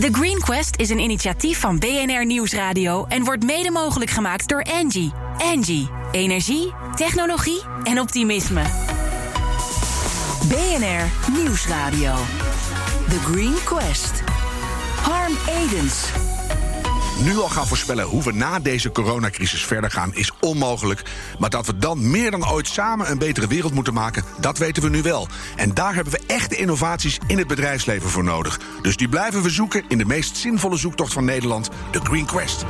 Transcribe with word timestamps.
The 0.00 0.08
Green 0.12 0.38
Quest 0.40 0.76
is 0.76 0.90
een 0.90 0.98
initiatief 0.98 1.60
van 1.60 1.78
BNR 1.78 2.26
Nieuwsradio 2.26 3.04
en 3.08 3.24
wordt 3.24 3.44
mede 3.44 3.70
mogelijk 3.70 4.10
gemaakt 4.10 4.48
door 4.48 4.62
Angie. 4.62 5.12
Angie, 5.38 5.88
energie, 6.10 6.72
technologie 6.94 7.62
en 7.82 8.00
optimisme. 8.00 8.62
BNR 10.48 11.32
Nieuwsradio. 11.32 12.14
The 13.08 13.18
Green 13.18 13.54
Quest. 13.64 14.22
Harm 15.02 15.36
Edens. 15.62 16.04
Nu 17.22 17.38
al 17.38 17.48
gaan 17.48 17.66
voorspellen 17.66 18.04
hoe 18.04 18.22
we 18.22 18.32
na 18.32 18.58
deze 18.58 18.92
coronacrisis 18.92 19.64
verder 19.64 19.90
gaan 19.90 20.14
is 20.14 20.32
onmogelijk. 20.40 21.02
Maar 21.38 21.50
dat 21.50 21.66
we 21.66 21.76
dan 21.76 22.10
meer 22.10 22.30
dan 22.30 22.48
ooit 22.48 22.68
samen 22.68 23.10
een 23.10 23.18
betere 23.18 23.46
wereld 23.46 23.74
moeten 23.74 23.94
maken, 23.94 24.24
dat 24.40 24.58
weten 24.58 24.82
we 24.82 24.88
nu 24.88 25.02
wel. 25.02 25.28
En 25.56 25.74
daar 25.74 25.94
hebben 25.94 26.12
we 26.12 26.22
echte 26.26 26.56
innovaties 26.56 27.18
in 27.26 27.38
het 27.38 27.46
bedrijfsleven 27.46 28.10
voor 28.10 28.24
nodig. 28.24 28.60
Dus 28.82 28.96
die 28.96 29.08
blijven 29.08 29.42
we 29.42 29.50
zoeken 29.50 29.84
in 29.88 29.98
de 29.98 30.04
meest 30.04 30.36
zinvolle 30.36 30.76
zoektocht 30.76 31.12
van 31.12 31.24
Nederland, 31.24 31.70
de 31.90 32.00
Green 32.00 32.26
Quest. 32.26 32.64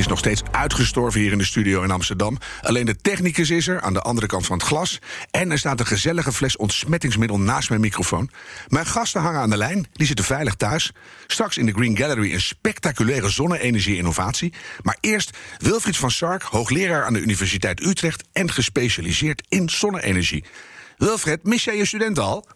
Is 0.00 0.06
nog 0.06 0.18
steeds 0.18 0.42
uitgestorven 0.50 1.20
hier 1.20 1.32
in 1.32 1.38
de 1.38 1.44
studio 1.44 1.82
in 1.82 1.90
Amsterdam. 1.90 2.38
Alleen 2.62 2.86
de 2.86 2.96
technicus 2.96 3.50
is 3.50 3.68
er 3.68 3.80
aan 3.80 3.92
de 3.92 4.00
andere 4.00 4.26
kant 4.26 4.46
van 4.46 4.58
het 4.58 4.66
glas. 4.66 4.98
En 5.30 5.50
er 5.50 5.58
staat 5.58 5.80
een 5.80 5.86
gezellige 5.86 6.32
fles 6.32 6.56
ontsmettingsmiddel 6.56 7.38
naast 7.38 7.68
mijn 7.68 7.80
microfoon. 7.80 8.30
Mijn 8.68 8.86
gasten 8.86 9.20
hangen 9.20 9.40
aan 9.40 9.50
de 9.50 9.56
lijn, 9.56 9.86
die 9.92 10.06
zitten 10.06 10.24
veilig 10.24 10.54
thuis. 10.54 10.92
Straks 11.26 11.56
in 11.56 11.66
de 11.66 11.72
Green 11.72 11.96
Gallery 11.96 12.32
een 12.32 12.40
spectaculaire 12.40 13.28
zonne-energie-innovatie. 13.28 14.52
Maar 14.82 14.96
eerst 15.00 15.36
Wilfried 15.58 15.96
van 15.96 16.10
Sark, 16.10 16.42
hoogleraar 16.42 17.04
aan 17.04 17.12
de 17.12 17.20
Universiteit 17.20 17.80
Utrecht... 17.80 18.24
en 18.32 18.50
gespecialiseerd 18.50 19.42
in 19.48 19.68
zonne-energie. 19.68 20.44
Wilfred, 20.96 21.44
mis 21.44 21.64
jij 21.64 21.76
je 21.76 21.86
studenten 21.86 22.22
al? 22.22 22.46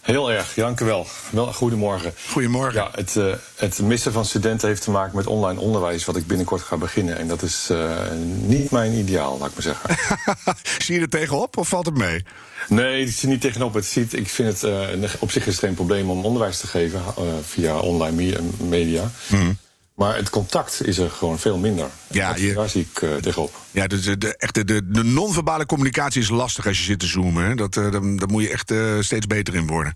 Heel 0.00 0.32
erg, 0.32 0.54
dank 0.54 0.80
u 0.80 0.84
wel. 0.84 1.06
wel 1.30 1.52
goedemorgen. 1.52 2.14
Goedemorgen. 2.28 2.74
Ja, 2.74 2.88
het, 2.92 3.14
uh, 3.14 3.34
het 3.56 3.78
missen 3.82 4.12
van 4.12 4.24
studenten 4.24 4.68
heeft 4.68 4.82
te 4.82 4.90
maken 4.90 5.16
met 5.16 5.26
online 5.26 5.60
onderwijs, 5.60 6.04
wat 6.04 6.16
ik 6.16 6.26
binnenkort 6.26 6.62
ga 6.62 6.76
beginnen. 6.76 7.18
En 7.18 7.28
dat 7.28 7.42
is 7.42 7.68
uh, 7.72 7.96
niet 8.40 8.70
mijn 8.70 8.92
ideaal, 8.92 9.38
laat 9.38 9.48
ik 9.48 9.54
maar 9.54 9.62
zeggen. 9.62 10.14
Zie 10.84 10.94
je 10.94 11.00
er 11.00 11.08
tegenop 11.08 11.56
of 11.56 11.68
valt 11.68 11.86
het 11.86 11.96
mee? 11.96 12.24
Nee, 12.68 13.04
het 13.04 13.14
zit 13.14 13.30
niet 13.30 13.40
tegenop. 13.40 13.74
Het 13.74 13.86
ziet, 13.86 14.12
ik 14.12 14.28
vind 14.28 14.60
het 14.60 14.62
uh, 15.02 15.10
op 15.18 15.30
zich 15.30 15.46
is 15.46 15.52
het 15.52 15.64
geen 15.64 15.74
probleem 15.74 16.10
om 16.10 16.24
onderwijs 16.24 16.58
te 16.58 16.66
geven 16.66 17.02
via 17.42 17.78
online 17.78 18.40
media. 18.58 19.10
Hmm. 19.26 19.56
Maar 19.98 20.16
het 20.16 20.30
contact 20.30 20.86
is 20.86 20.98
er 20.98 21.10
gewoon 21.10 21.38
veel 21.38 21.58
minder. 21.58 21.90
Ja, 22.10 22.36
je, 22.36 22.54
daar 22.54 22.68
zie 22.68 22.88
ik 22.90 23.00
uh, 23.00 23.14
tegenop. 23.14 23.54
Ja, 23.70 23.86
de, 23.86 24.00
de, 24.00 24.18
de, 24.52 24.64
de, 24.64 24.90
de 24.90 25.04
non-verbale 25.04 25.66
communicatie 25.66 26.22
is 26.22 26.28
lastig 26.28 26.66
als 26.66 26.78
je 26.78 26.84
zit 26.84 26.98
te 26.98 27.06
zoomen. 27.06 27.44
Hè? 27.44 27.54
Dat, 27.54 27.76
uh, 27.76 27.92
daar 27.92 28.28
moet 28.28 28.42
je 28.42 28.50
echt 28.50 28.70
uh, 28.70 29.00
steeds 29.00 29.26
beter 29.26 29.54
in 29.54 29.66
worden. 29.66 29.94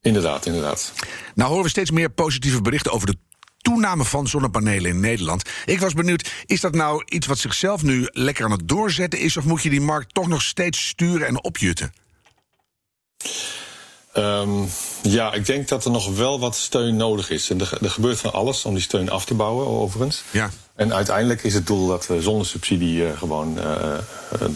Inderdaad, 0.00 0.46
inderdaad. 0.46 0.92
Nou 1.34 1.48
horen 1.48 1.64
we 1.64 1.70
steeds 1.70 1.90
meer 1.90 2.10
positieve 2.10 2.62
berichten 2.62 2.92
over 2.92 3.06
de 3.06 3.16
toename 3.58 4.04
van 4.04 4.28
zonnepanelen 4.28 4.90
in 4.90 5.00
Nederland. 5.00 5.48
Ik 5.64 5.80
was 5.80 5.94
benieuwd, 5.94 6.32
is 6.46 6.60
dat 6.60 6.74
nou 6.74 7.02
iets 7.08 7.26
wat 7.26 7.38
zichzelf 7.38 7.82
nu 7.82 8.08
lekker 8.12 8.44
aan 8.44 8.50
het 8.50 8.68
doorzetten 8.68 9.18
is... 9.18 9.36
of 9.36 9.44
moet 9.44 9.62
je 9.62 9.70
die 9.70 9.80
markt 9.80 10.14
toch 10.14 10.28
nog 10.28 10.42
steeds 10.42 10.86
sturen 10.88 11.26
en 11.26 11.44
opjutten? 11.44 11.92
Um, 14.16 14.68
ja, 15.02 15.32
ik 15.32 15.46
denk 15.46 15.68
dat 15.68 15.84
er 15.84 15.90
nog 15.90 16.16
wel 16.16 16.40
wat 16.40 16.56
steun 16.56 16.96
nodig 16.96 17.30
is. 17.30 17.50
En 17.50 17.60
er, 17.60 17.78
er, 17.82 17.90
gebeurt 17.90 18.20
van 18.20 18.32
alles 18.32 18.64
om 18.64 18.74
die 18.74 18.82
steun 18.82 19.10
af 19.10 19.24
te 19.24 19.34
bouwen, 19.34 19.66
overigens. 19.66 20.22
Ja. 20.30 20.50
En 20.74 20.94
uiteindelijk 20.94 21.42
is 21.42 21.54
het 21.54 21.66
doel 21.66 21.88
dat 21.88 22.06
we 22.06 22.22
zonder 22.22 22.46
subsidie 22.46 23.02
uh, 23.02 23.18
gewoon 23.18 23.58
uh, 23.58 23.64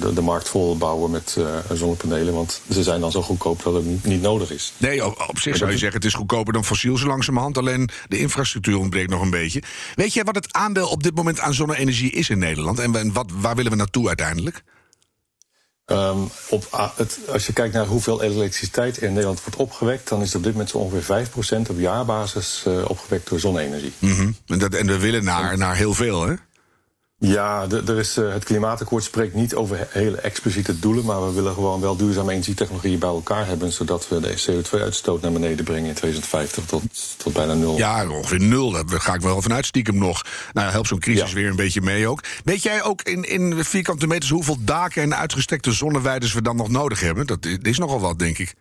de, 0.01 0.13
de, 0.13 0.21
markt 0.21 0.49
vol 0.49 0.77
bouwen 0.77 1.11
met 1.11 1.37
uh, 1.39 1.47
zonnepanelen. 1.73 2.35
Want 2.35 2.61
ze 2.71 2.83
zijn 2.83 3.01
dan 3.01 3.11
zo 3.11 3.23
goedkoop 3.23 3.63
dat 3.63 3.75
het 3.75 4.05
niet 4.05 4.23
nodig 4.23 4.51
is. 4.51 4.73
Nee, 4.77 5.07
op, 5.07 5.25
op 5.29 5.39
zich 5.39 5.57
zou 5.57 5.71
je 5.71 5.79
zeggen 5.79 5.97
het 5.97 6.07
is 6.07 6.15
goedkoper 6.15 6.53
dan 6.53 6.65
fossiel 6.65 6.97
zo 6.97 7.07
langzamerhand. 7.07 7.59
Alleen 7.59 7.89
de 8.09 8.19
infrastructuur 8.19 8.79
ontbreekt 8.79 9.11
nog 9.11 9.23
een 9.23 9.31
beetje. 9.31 9.63
Weet 9.95 10.15
jij 10.15 10.25
wat 10.25 10.35
het 10.35 10.53
aandeel 10.53 10.89
op 10.89 11.03
dit 11.03 11.15
moment 11.15 11.41
aan 11.41 11.55
zonne-energie 11.55 12.11
is 12.11 12.29
in 12.29 12.39
Nederland? 12.39 12.79
En 12.79 13.13
wat, 13.13 13.31
waar 13.35 13.57
willen 13.57 13.71
we 13.71 13.77
naartoe 13.77 14.07
uiteindelijk? 14.07 14.63
Um, 15.87 16.31
op, 16.49 16.93
het, 16.97 17.19
als 17.29 17.47
je 17.47 17.53
kijkt 17.53 17.75
naar 17.75 17.87
hoeveel 17.87 18.23
elektriciteit 18.23 18.99
in 18.99 19.13
Nederland 19.13 19.43
wordt 19.43 19.57
opgewekt, 19.57 20.09
dan 20.09 20.21
is 20.21 20.27
het 20.27 20.37
op 20.37 20.43
dit 20.43 20.53
moment 20.53 20.71
zo 20.71 20.79
ongeveer 20.79 21.27
5% 21.67 21.71
op 21.71 21.79
jaarbasis 21.79 22.65
uh, 22.69 22.85
opgewekt 22.89 23.29
door 23.29 23.41
zonne-energie. 23.41 23.93
Mm 23.99 24.15
-hmm. 24.15 24.37
en, 24.47 24.59
dat, 24.59 24.75
en 24.75 24.87
we 24.87 24.99
willen 24.99 25.25
naar, 25.25 25.59
naar 25.59 25.77
heel 25.77 25.95
veel, 25.95 26.27
hè? 26.27 26.35
Ja, 27.27 27.67
er 27.87 27.99
is, 27.99 28.19
uh, 28.19 28.33
het 28.33 28.45
klimaatakkoord 28.45 29.05
spreekt 29.05 29.35
niet 29.35 29.55
over 29.55 29.87
hele 29.91 30.17
expliciete 30.17 30.79
doelen, 30.79 31.05
maar 31.05 31.27
we 31.27 31.33
willen 31.33 31.55
gewoon 31.55 31.81
wel 31.81 31.97
duurzame 31.97 32.33
energietechnologieën 32.33 32.99
bij 32.99 33.09
elkaar 33.09 33.47
hebben, 33.47 33.73
zodat 33.73 34.09
we 34.09 34.21
de 34.21 34.43
CO2-uitstoot 34.47 35.21
naar 35.21 35.33
beneden 35.33 35.65
brengen 35.65 35.89
in 35.89 35.95
2050 35.95 36.65
tot, 36.65 36.83
tot 37.17 37.33
bijna 37.33 37.55
nul. 37.55 37.77
Ja, 37.77 38.09
ongeveer 38.09 38.41
nul. 38.41 38.71
Daar 38.71 39.01
ga 39.01 39.15
ik 39.15 39.21
wel 39.21 39.43
vanuit 39.43 39.67
stiekem 39.67 39.99
nog. 39.99 40.23
Nou, 40.53 40.71
helpt 40.71 40.89
zo'n 40.89 40.99
crisis 40.99 41.29
ja. 41.29 41.35
weer 41.35 41.49
een 41.49 41.57
beetje 41.57 41.81
mee 41.81 42.09
ook. 42.09 42.21
Weet 42.45 42.63
jij 42.63 42.83
ook 42.83 43.03
in, 43.03 43.23
in 43.23 43.65
vierkante 43.65 44.07
meters 44.07 44.31
hoeveel 44.31 44.57
daken 44.61 45.03
en 45.03 45.17
uitgestrekte 45.17 45.73
zonneweiders 45.73 46.33
we 46.33 46.43
dan 46.43 46.57
nog 46.57 46.69
nodig 46.69 47.01
hebben? 47.01 47.27
Dat 47.27 47.47
is 47.63 47.79
nogal 47.79 48.01
wat, 48.01 48.19
denk 48.19 48.39
ik. 48.39 48.55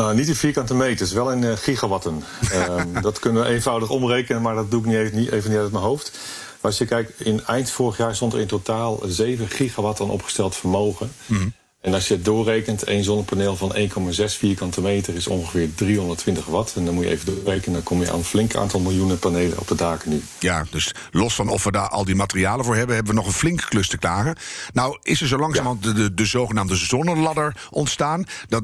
Uh, 0.00 0.12
niet 0.12 0.28
in 0.28 0.34
vierkante 0.34 0.74
meters, 0.74 1.12
wel 1.12 1.32
in 1.32 1.42
uh, 1.42 1.52
gigawatten. 1.52 2.24
uh, 2.52 2.82
dat 3.02 3.18
kunnen 3.18 3.42
we 3.42 3.48
eenvoudig 3.48 3.90
omrekenen, 3.90 4.42
maar 4.42 4.54
dat 4.54 4.70
doe 4.70 4.80
ik 4.80 4.86
niet 4.86 4.96
even, 4.96 5.18
niet, 5.18 5.30
even 5.30 5.50
niet 5.50 5.58
uit 5.58 5.72
mijn 5.72 5.84
hoofd. 5.84 6.18
Als 6.66 6.78
je 6.78 6.84
kijkt, 6.84 7.20
in 7.20 7.44
eind 7.46 7.70
vorig 7.70 7.96
jaar 7.96 8.14
stond 8.14 8.32
er 8.32 8.40
in 8.40 8.46
totaal 8.46 9.00
7 9.04 9.48
gigawatt 9.48 10.00
aan 10.00 10.10
opgesteld 10.10 10.56
vermogen. 10.56 11.12
Mm. 11.26 11.52
En 11.80 11.94
als 11.94 12.08
je 12.08 12.14
het 12.14 12.24
doorrekent, 12.24 12.82
één 12.82 13.04
zonnepaneel 13.04 13.56
van 13.56 13.76
1,6 13.76 14.24
vierkante 14.24 14.80
meter 14.80 15.14
is 15.14 15.26
ongeveer 15.26 15.74
320 15.74 16.46
watt. 16.46 16.76
En 16.76 16.84
dan 16.84 16.94
moet 16.94 17.04
je 17.04 17.10
even 17.10 17.34
doorrekenen, 17.34 17.72
dan 17.72 17.82
kom 17.82 18.00
je 18.00 18.10
aan 18.10 18.18
een 18.18 18.24
flink 18.24 18.54
aantal 18.54 18.80
miljoenen 18.80 19.18
panelen 19.18 19.58
op 19.58 19.68
de 19.68 19.74
daken 19.74 20.10
nu. 20.10 20.22
Ja, 20.38 20.64
dus 20.70 20.94
los 21.10 21.34
van 21.34 21.48
of 21.48 21.64
we 21.64 21.70
daar 21.70 21.88
al 21.88 22.04
die 22.04 22.14
materialen 22.14 22.64
voor 22.64 22.76
hebben, 22.76 22.94
hebben 22.94 23.14
we 23.14 23.20
nog 23.20 23.28
een 23.28 23.38
flink 23.38 23.66
klus 23.68 23.88
te 23.88 23.98
klagen. 23.98 24.36
Nou, 24.72 24.98
is 25.02 25.20
er 25.20 25.26
zo 25.26 25.38
langzamerhand 25.38 25.84
ja. 25.84 25.92
de, 25.92 26.02
de, 26.02 26.14
de, 26.14 26.24
zogenaamde 26.24 26.76
zonneladder 26.76 27.56
ontstaan. 27.70 28.24
Dat, 28.48 28.62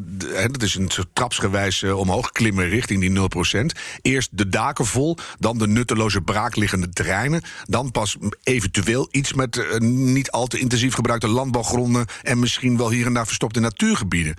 dat 0.50 0.62
is 0.62 0.74
een 0.74 0.90
soort 0.90 1.08
trapsgewijs 1.12 1.82
uh, 1.82 1.98
omhoog 1.98 2.32
klimmen 2.32 2.68
richting 2.68 3.00
die 3.00 3.64
0%. 3.64 3.78
Eerst 4.02 4.28
de 4.32 4.48
daken 4.48 4.86
vol, 4.86 5.16
dan 5.38 5.58
de 5.58 5.66
nutteloze 5.66 6.20
braakliggende 6.20 6.88
terreinen. 6.88 7.42
Dan 7.64 7.90
pas 7.90 8.16
eventueel 8.42 9.08
iets 9.10 9.32
met 9.32 9.56
uh, 9.56 9.78
niet 9.78 10.30
al 10.30 10.46
te 10.46 10.58
intensief 10.58 10.94
gebruikte 10.94 11.28
landbouwgronden 11.28 12.06
en 12.22 12.38
misschien 12.38 12.76
wel 12.76 12.90
hier 12.90 13.01
en 13.06 13.14
daar 13.14 13.26
verstopte 13.26 13.60
natuurgebieden. 13.60 14.34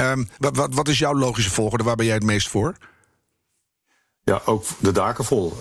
Um, 0.00 0.28
wat, 0.38 0.56
wat, 0.56 0.74
wat 0.74 0.88
is 0.88 0.98
jouw 0.98 1.14
logische 1.14 1.50
volgorde? 1.50 1.84
Waar 1.84 1.96
ben 1.96 2.06
jij 2.06 2.14
het 2.14 2.24
meest 2.24 2.48
voor? 2.48 2.74
Ja, 4.22 4.42
ook 4.44 4.64
de 4.78 4.92
daken 4.92 5.24
vol. 5.24 5.56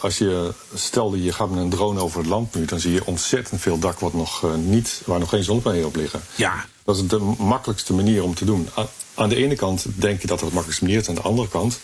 Als 0.00 0.18
je 0.18 0.52
stelde 0.74 1.22
je 1.22 1.32
gaat 1.32 1.50
met 1.50 1.58
een 1.58 1.70
drone 1.70 2.00
over 2.00 2.18
het 2.18 2.28
land 2.28 2.54
nu, 2.54 2.64
dan 2.64 2.80
zie 2.80 2.92
je 2.92 3.06
ontzettend 3.06 3.60
veel 3.60 3.78
dak 3.78 3.98
wat 3.98 4.12
nog 4.12 4.44
uh, 4.44 4.54
niet, 4.54 5.02
waar 5.06 5.18
nog 5.18 5.28
geen 5.28 5.44
zonnepanelen 5.44 5.86
op 5.86 5.96
liggen. 5.96 6.20
Ja. 6.34 6.64
Dat 6.84 6.96
is 6.96 7.06
de 7.06 7.34
makkelijkste 7.38 7.92
manier 7.92 8.22
om 8.22 8.34
te 8.34 8.44
doen. 8.44 8.68
Aan 9.14 9.28
de 9.28 9.36
ene 9.36 9.54
kant 9.54 9.86
denk 9.94 10.20
je 10.20 10.26
dat 10.26 10.40
het 10.40 10.48
de 10.48 10.54
makkelijkste 10.54 10.84
manier 10.84 11.00
is, 11.00 11.08
aan 11.08 11.14
de 11.14 11.20
andere 11.20 11.48
kant 11.48 11.80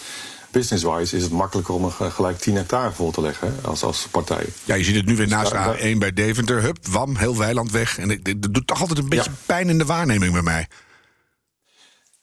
business-wise 0.59 1.17
is 1.17 1.23
het 1.23 1.33
makkelijker 1.33 1.75
om 1.75 1.85
er 1.85 2.11
gelijk 2.11 2.39
10 2.39 2.57
hectare 2.57 2.93
vol 2.93 3.11
te 3.11 3.21
leggen 3.21 3.55
als, 3.63 3.83
als 3.83 4.07
partij. 4.11 4.47
Ja, 4.65 4.75
je 4.75 4.85
ziet 4.85 4.97
het 4.97 5.07
nu 5.07 5.17
weer 5.17 5.29
naast 5.29 5.51
de 5.51 5.95
A1 5.95 5.99
bij 5.99 6.13
Deventer. 6.13 6.63
Hup, 6.63 6.87
wam, 6.87 7.17
heel 7.17 7.37
weiland 7.37 7.71
weg. 7.71 7.99
En 7.99 8.09
dat 8.23 8.53
doet 8.53 8.67
toch 8.67 8.81
altijd 8.81 8.99
een 8.99 9.09
beetje 9.09 9.31
ja. 9.31 9.37
pijn 9.47 9.69
in 9.69 9.79
de 9.79 9.85
waarneming 9.85 10.33
bij 10.33 10.43
mij. 10.43 10.67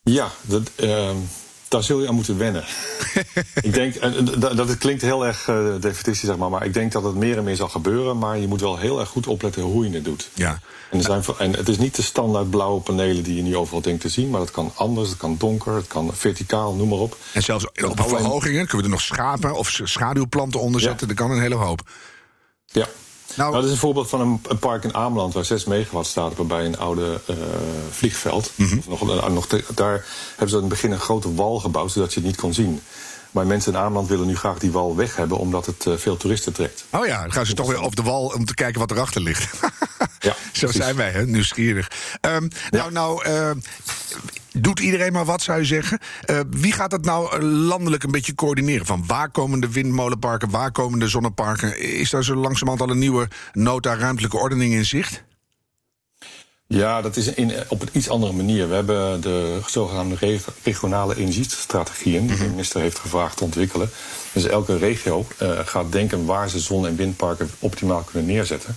Ja, 0.04 0.32
dat, 0.42 0.72
uh, 0.80 1.10
daar 1.74 1.84
zul 1.84 2.02
je 2.02 2.08
aan 2.08 2.16
moeten 2.16 2.38
wennen. 2.38 2.64
ik 3.62 3.74
denk, 3.74 4.02
dat, 4.42 4.58
dat 4.58 4.70
het 4.70 4.78
klinkt 4.78 5.02
heel 5.02 5.26
erg 5.26 5.48
uh, 5.48 5.68
defetistisch, 5.80 6.30
zeg 6.30 6.38
maar, 6.38 6.50
maar 6.50 6.66
ik 6.66 6.74
denk 6.74 6.92
dat 6.92 7.04
het 7.04 7.16
meer 7.16 7.38
en 7.38 7.44
meer 7.44 7.56
zal 7.56 7.70
gebeuren. 7.70 8.18
Maar 8.18 8.38
je 8.38 8.48
moet 8.48 8.62
wel 8.62 8.78
heel 8.78 9.00
erg 9.00 9.10
goed 9.10 9.28
opletten 9.28 9.62
hoe 9.62 9.90
je 9.90 9.96
het 9.96 10.06
doet. 10.06 10.30
Ja. 10.34 10.60
En, 10.90 10.98
er 10.98 11.04
zijn, 11.04 11.24
en 11.38 11.56
het 11.56 11.70
is 11.70 11.78
niet 11.78 11.96
de 11.96 12.02
standaard 12.02 12.50
blauwe 12.50 12.82
panelen 12.82 13.24
die 13.24 13.36
je 13.36 13.42
niet 13.42 13.56
overal 13.56 13.82
denkt 13.82 14.02
te 14.02 14.10
zien, 14.10 14.30
maar 14.30 14.42
het 14.42 14.52
kan 14.52 14.72
anders, 14.76 15.10
het 15.10 15.18
kan 15.18 15.36
donker, 15.38 15.76
het 15.76 15.88
kan 15.88 16.12
verticaal, 16.14 16.74
noem 16.74 16.90
maar 16.90 16.98
op. 16.98 17.18
En 17.34 17.44
zelfs 17.44 17.66
op 17.66 18.02
verhogingen 18.08 18.68
kunnen 18.68 18.78
we 18.78 18.84
er 18.84 18.90
nog 18.90 19.02
schapen 19.02 19.56
of 19.56 19.80
schaduwplanten 19.84 20.60
onder 20.60 20.81
zetten. 20.81 21.08
Ja. 21.08 21.14
Er 21.14 21.19
kan 21.19 21.31
een 21.31 21.42
hele 21.42 21.56
hoop. 21.56 21.81
Ja, 22.66 22.88
nou, 23.35 23.51
nou, 23.51 23.53
dat 23.53 23.63
is 23.63 23.71
een 23.71 23.77
voorbeeld 23.77 24.09
van 24.09 24.21
een, 24.21 24.41
een, 24.47 24.59
park 24.59 24.83
in 24.83 24.95
Ameland 24.95 25.33
waar 25.33 25.45
6 25.45 25.65
megawatt 25.65 26.07
staat 26.07 26.35
waarbij 26.35 26.65
een 26.65 26.77
oude 26.77 27.19
uh, 27.30 27.35
vliegveld. 27.91 28.51
Mm 28.56 28.68
-hmm. 28.68 28.81
nog, 28.88 29.09
uh, 29.09 29.27
nog 29.27 29.47
te, 29.47 29.63
daar 29.75 30.06
hebben 30.30 30.50
ze 30.50 30.56
in 30.56 30.62
het 30.62 30.69
begin 30.69 30.91
een 30.91 31.00
grote 31.00 31.33
wal 31.33 31.59
gebouwd 31.59 31.91
zodat 31.91 32.13
je 32.13 32.19
het 32.19 32.30
niet 32.30 32.39
kon 32.39 32.53
zien. 32.53 32.81
Maar 33.31 33.47
mensen 33.47 33.74
in 33.74 33.80
Ameland 33.80 34.07
willen 34.07 34.27
nu 34.27 34.35
graag 34.35 34.57
die 34.57 34.71
wal 34.71 34.95
weg 34.95 35.15
hebben, 35.15 35.38
omdat 35.38 35.65
het 35.65 35.85
uh, 35.85 35.97
veel 35.97 36.18
toeristen 36.18 36.53
trekt. 36.53 36.85
Oh 36.89 37.06
ja, 37.06 37.21
dan 37.21 37.31
gaan 37.31 37.45
ze 37.45 37.53
toch 37.53 37.68
weer 37.68 37.81
op 37.81 37.95
de 37.95 38.01
wal 38.01 38.25
om 38.25 38.45
te 38.45 38.53
kijken 38.53 38.80
wat 38.80 38.91
erachter 38.91 39.21
ligt. 39.21 39.50
ja, 40.19 40.35
Zo 40.51 40.59
precies. 40.59 40.75
zijn 40.75 40.95
wij, 40.95 41.12
hè? 41.12 41.25
nieuwsgierig. 41.25 41.91
Um, 42.21 42.47
nou, 42.69 42.91
nou, 42.91 43.27
uh, 43.27 43.51
doet 44.54 44.80
iedereen 44.80 45.14
maar 45.14 45.26
wat, 45.26 45.42
zou 45.42 45.60
je 45.60 45.66
zeggen. 45.66 46.00
Uh, 46.30 46.40
wie 46.50 46.72
gaat 46.72 46.92
dat 46.92 47.06
nou 47.06 47.42
landelijk 47.44 48.04
een 48.04 48.12
beetje 48.12 48.36
coördineren? 48.36 48.86
Van 48.86 49.04
waar 49.08 49.30
komen 49.30 49.60
de 49.60 49.72
windmolenparken, 49.72 50.50
waar 50.50 50.72
komen 50.72 51.00
de 51.00 51.08
zonneparken? 51.08 51.80
Is 51.80 52.10
daar 52.10 52.24
zo 52.24 52.36
langzamerhand 52.36 52.82
al 52.82 52.96
een 52.96 53.02
nieuwe 53.02 53.28
nota 53.54 53.96
ruimtelijke 53.96 54.38
ordening 54.38 54.74
in 54.74 54.86
zicht? 54.86 55.24
Ja, 56.68 57.02
dat 57.02 57.16
is 57.16 57.28
in, 57.28 57.54
op 57.68 57.82
een 57.82 57.90
iets 57.92 58.10
andere 58.10 58.34
manier. 58.34 58.70
We 58.70 58.76
hebben 58.76 59.22
de 59.22 59.60
zogenaamde 59.66 60.40
regionale 60.64 61.16
energiestrategieën... 61.16 62.28
die 62.28 62.38
de 62.38 62.48
minister 62.50 62.82
heeft 62.82 63.00
gevraagd 63.00 63.38
te 63.38 63.44
ontwikkelen. 63.44 63.90
Dus 64.32 64.46
elke 64.46 64.78
regio 64.78 65.28
uh, 65.42 65.60
gaat 65.66 65.92
denken 65.92 66.26
waar 66.26 66.50
ze 66.50 66.60
zon- 66.60 66.88
en 66.88 66.96
windparken 66.96 67.50
optimaal 67.60 68.02
kunnen 68.02 68.30
neerzetten. 68.30 68.76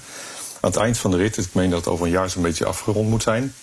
Aan 0.61 0.71
het 0.71 0.81
eind 0.81 0.99
van 0.99 1.11
de 1.11 1.17
rit, 1.17 1.37
ik 1.37 1.55
meen 1.55 1.71
dat 1.71 1.79
het 1.79 1.89
over 1.89 2.07
een 2.07 2.13
jaar 2.13 2.31
zo'n 2.31 2.43
beetje 2.43 2.67
afgerond 2.67 3.09
moet 3.09 3.23
zijn... 3.23 3.55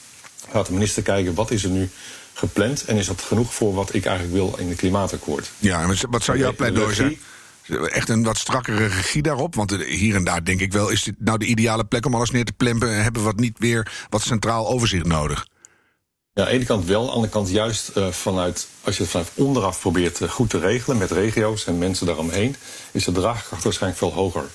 gaat 0.52 0.66
de 0.66 0.74
minister 0.74 1.04
kijken 1.04 1.34
wat 1.34 1.52
is 1.52 1.64
er 1.64 1.70
nu 1.70 1.90
gepland... 2.34 2.86
en 2.86 2.98
is 2.98 3.08
dat 3.08 3.22
genoeg 3.22 3.54
voor 3.54 3.74
wat 3.74 3.94
ik 3.94 4.06
eigenlijk 4.06 4.36
wil 4.36 4.56
in 4.58 4.70
het 4.70 4.78
klimaatakkoord. 4.78 5.52
Ja, 5.58 5.82
en 5.82 5.98
wat 6.10 6.24
zou 6.24 6.38
jouw 6.38 6.54
pleidooi 6.54 6.94
zijn? 6.94 7.20
Echt 7.92 8.10
een 8.10 8.24
wat 8.24 8.38
strakkere 8.38 8.86
regie 8.86 9.22
daarop. 9.22 9.56
Want 9.56 9.76
hier 9.86 10.16
en 10.16 10.24
daar 10.24 10.44
denk 10.44 10.60
ik 10.60 10.72
wel, 10.72 10.90
is 10.90 11.04
dit 11.04 11.16
nou 11.18 11.38
de 11.38 11.46
ideale 11.46 11.86
plek 11.86 12.06
om 12.06 12.16
alles 12.16 12.32
neer 12.32 12.46
te 12.46 12.54
plempen? 12.54 13.04
Hebben 13.04 13.22
we 13.22 13.28
wat 13.28 13.40
niet 13.40 13.60
weer 13.60 14.06
wat 14.10 14.22
centraal 14.22 14.68
overzicht 14.68 15.06
nodig? 15.06 15.46
Ja, 16.34 16.44
aan 16.44 16.50
de 16.50 16.56
ene 16.56 16.66
kant 16.66 16.86
wel, 16.86 17.00
aan 17.00 17.06
de 17.06 17.12
andere 17.12 17.32
kant 17.32 17.50
juist 17.50 17.92
uh, 17.98 18.08
vanuit, 18.08 18.68
als 18.84 18.98
je 18.98 19.02
het 19.02 19.12
vanuit 19.12 19.32
onderaf 19.34 19.80
probeert 19.80 20.20
uh, 20.20 20.30
goed 20.30 20.50
te 20.50 20.60
regelen 20.60 20.98
met 20.98 21.12
regio's 21.12 21.66
en 21.66 21.78
mensen 21.78 22.06
daaromheen, 22.06 22.56
is 22.92 23.04
de 23.04 23.12
draagkracht 23.12 23.64
waarschijnlijk 23.64 24.02
veel 24.02 24.14
hoger. 24.14 24.46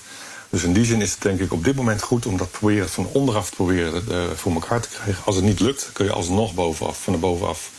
Dus 0.49 0.63
in 0.63 0.73
die 0.73 0.85
zin 0.85 1.01
is 1.01 1.11
het 1.11 1.21
denk 1.21 1.39
ik 1.39 1.53
op 1.53 1.63
dit 1.63 1.75
moment 1.75 2.01
goed 2.01 2.25
om 2.25 2.37
dat 2.37 2.51
proberen 2.51 2.89
van 2.89 3.05
onderaf 3.05 3.49
te 3.49 3.55
proberen 3.55 4.03
uh, 4.09 4.23
voor 4.35 4.53
elkaar 4.53 4.81
te 4.81 4.89
krijgen. 4.89 5.23
Als 5.25 5.35
het 5.35 5.45
niet 5.45 5.59
lukt, 5.59 5.89
kun 5.93 6.05
je 6.05 6.11
alsnog 6.11 6.53
bovenaf, 6.53 7.03
van 7.03 7.13
de 7.13 7.19
bovenaf 7.19 7.71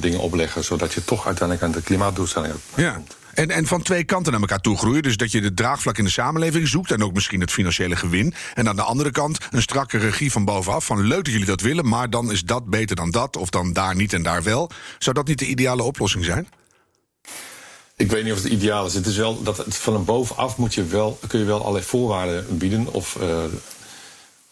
dingen 0.00 0.20
opleggen, 0.20 0.64
zodat 0.64 0.92
je 0.92 1.04
toch 1.04 1.26
uiteindelijk 1.26 1.66
aan 1.66 1.72
de 1.72 1.82
klimaatdoelstellingen 1.82 2.60
ja. 2.74 2.92
komt. 2.92 3.16
En, 3.36 3.50
en 3.50 3.66
van 3.66 3.82
twee 3.82 4.04
kanten 4.04 4.32
naar 4.32 4.40
elkaar 4.40 4.60
toe 4.60 4.76
groeien. 4.76 5.02
Dus 5.02 5.16
dat 5.16 5.32
je 5.32 5.40
de 5.40 5.54
draagvlak 5.54 5.98
in 5.98 6.04
de 6.04 6.10
samenleving 6.10 6.68
zoekt 6.68 6.90
en 6.90 7.02
ook 7.02 7.12
misschien 7.12 7.40
het 7.40 7.50
financiële 7.50 7.96
gewin. 7.96 8.34
En 8.54 8.68
aan 8.68 8.76
de 8.76 8.82
andere 8.82 9.10
kant 9.10 9.38
een 9.50 9.62
strakke 9.62 9.98
regie 9.98 10.32
van 10.32 10.44
bovenaf. 10.44 10.84
Van 10.84 11.00
leuk 11.00 11.24
dat 11.24 11.32
jullie 11.32 11.46
dat 11.46 11.60
willen, 11.60 11.88
maar 11.88 12.10
dan 12.10 12.32
is 12.32 12.42
dat 12.42 12.66
beter 12.66 12.96
dan 12.96 13.10
dat. 13.10 13.36
Of 13.36 13.50
dan 13.50 13.72
daar 13.72 13.94
niet 13.94 14.12
en 14.12 14.22
daar 14.22 14.42
wel. 14.42 14.70
Zou 14.98 15.16
dat 15.16 15.26
niet 15.26 15.38
de 15.38 15.46
ideale 15.46 15.82
oplossing 15.82 16.24
zijn? 16.24 16.48
Ik 17.96 18.10
weet 18.10 18.24
niet 18.24 18.32
of 18.32 18.42
het 18.42 18.52
ideaal 18.52 18.86
is. 18.86 18.94
Het 18.94 19.06
is 19.06 19.16
wel 19.16 19.42
dat 19.42 19.56
het 19.56 19.76
van 19.76 19.94
een 19.94 20.04
bovenaf 20.04 20.56
moet 20.56 20.74
je 20.74 20.84
wel, 20.84 21.18
kun 21.26 21.38
je 21.38 21.44
wel 21.44 21.60
allerlei 21.60 21.84
voorwaarden 21.84 22.58
bieden. 22.58 22.92
Of 22.92 23.16
uh, 23.20 23.44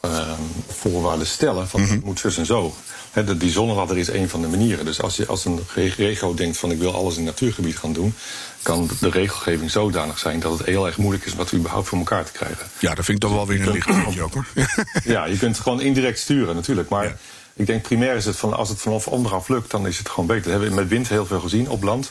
uh, 0.04 0.32
voorwaarden 0.68 1.26
stellen. 1.26 1.68
Van 1.68 1.80
mm 1.80 1.86
-hmm. 1.86 1.94
het 1.94 2.04
moet 2.04 2.20
zus 2.20 2.36
en 2.36 2.46
zo. 2.46 2.74
He, 3.10 3.36
die 3.36 3.50
zonneladder 3.50 3.98
is 3.98 4.08
een 4.08 4.28
van 4.28 4.40
de 4.40 4.48
manieren. 4.48 4.84
Dus 4.84 5.00
als, 5.00 5.16
je, 5.16 5.26
als 5.26 5.44
een 5.44 5.60
regio 5.96 6.34
denkt 6.34 6.56
van 6.56 6.70
ik 6.70 6.78
wil 6.78 6.94
alles 6.94 7.16
in 7.16 7.24
natuurgebied 7.24 7.76
gaan 7.76 7.92
doen, 7.92 8.14
kan 8.62 8.90
de 9.00 9.10
regelgeving 9.10 9.70
zodanig 9.70 10.18
zijn 10.18 10.40
dat 10.40 10.58
het 10.58 10.66
heel 10.66 10.86
erg 10.86 10.96
moeilijk 10.96 11.24
is 11.24 11.34
wat 11.34 11.50
we 11.50 11.56
überhaupt 11.56 11.88
voor 11.88 11.98
elkaar 11.98 12.24
te 12.24 12.32
krijgen. 12.32 12.66
Ja, 12.78 12.94
dat 12.94 13.04
vind 13.04 13.22
ik 13.22 13.28
toch 13.28 13.36
wel 13.36 13.46
weer 13.46 13.60
een 13.60 13.72
lichtpuntje 13.72 14.22
ook 14.22 14.34
hoor. 14.34 14.46
ja, 15.14 15.24
je 15.24 15.38
kunt 15.38 15.54
het 15.54 15.64
gewoon 15.64 15.80
indirect 15.80 16.18
sturen 16.18 16.54
natuurlijk. 16.54 16.88
Maar 16.88 17.04
ja. 17.04 17.16
ik 17.54 17.66
denk 17.66 17.82
primair 17.82 18.16
is 18.16 18.24
het 18.24 18.36
van 18.36 18.54
als 18.54 18.68
het 18.68 18.80
vanaf 18.80 19.08
onderaf 19.08 19.48
lukt, 19.48 19.70
dan 19.70 19.86
is 19.86 19.98
het 19.98 20.08
gewoon 20.08 20.26
beter. 20.26 20.42
Dat 20.42 20.52
hebben 20.52 20.68
we 20.70 20.74
met 20.74 20.88
wind 20.88 21.08
heel 21.08 21.26
veel 21.26 21.40
gezien 21.40 21.68
op 21.68 21.82
land. 21.82 22.10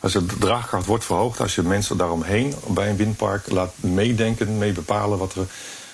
Als 0.00 0.12
de 0.12 0.26
draagkracht 0.38 0.86
wordt 0.86 1.04
verhoogd, 1.04 1.40
als 1.40 1.54
je 1.54 1.62
mensen 1.62 1.96
daaromheen 1.96 2.54
bij 2.66 2.90
een 2.90 2.96
windpark 2.96 3.50
laat 3.50 3.72
meedenken, 3.76 4.58
mee 4.58 4.72
bepalen 4.72 5.18
wat 5.18 5.34
er 5.34 5.46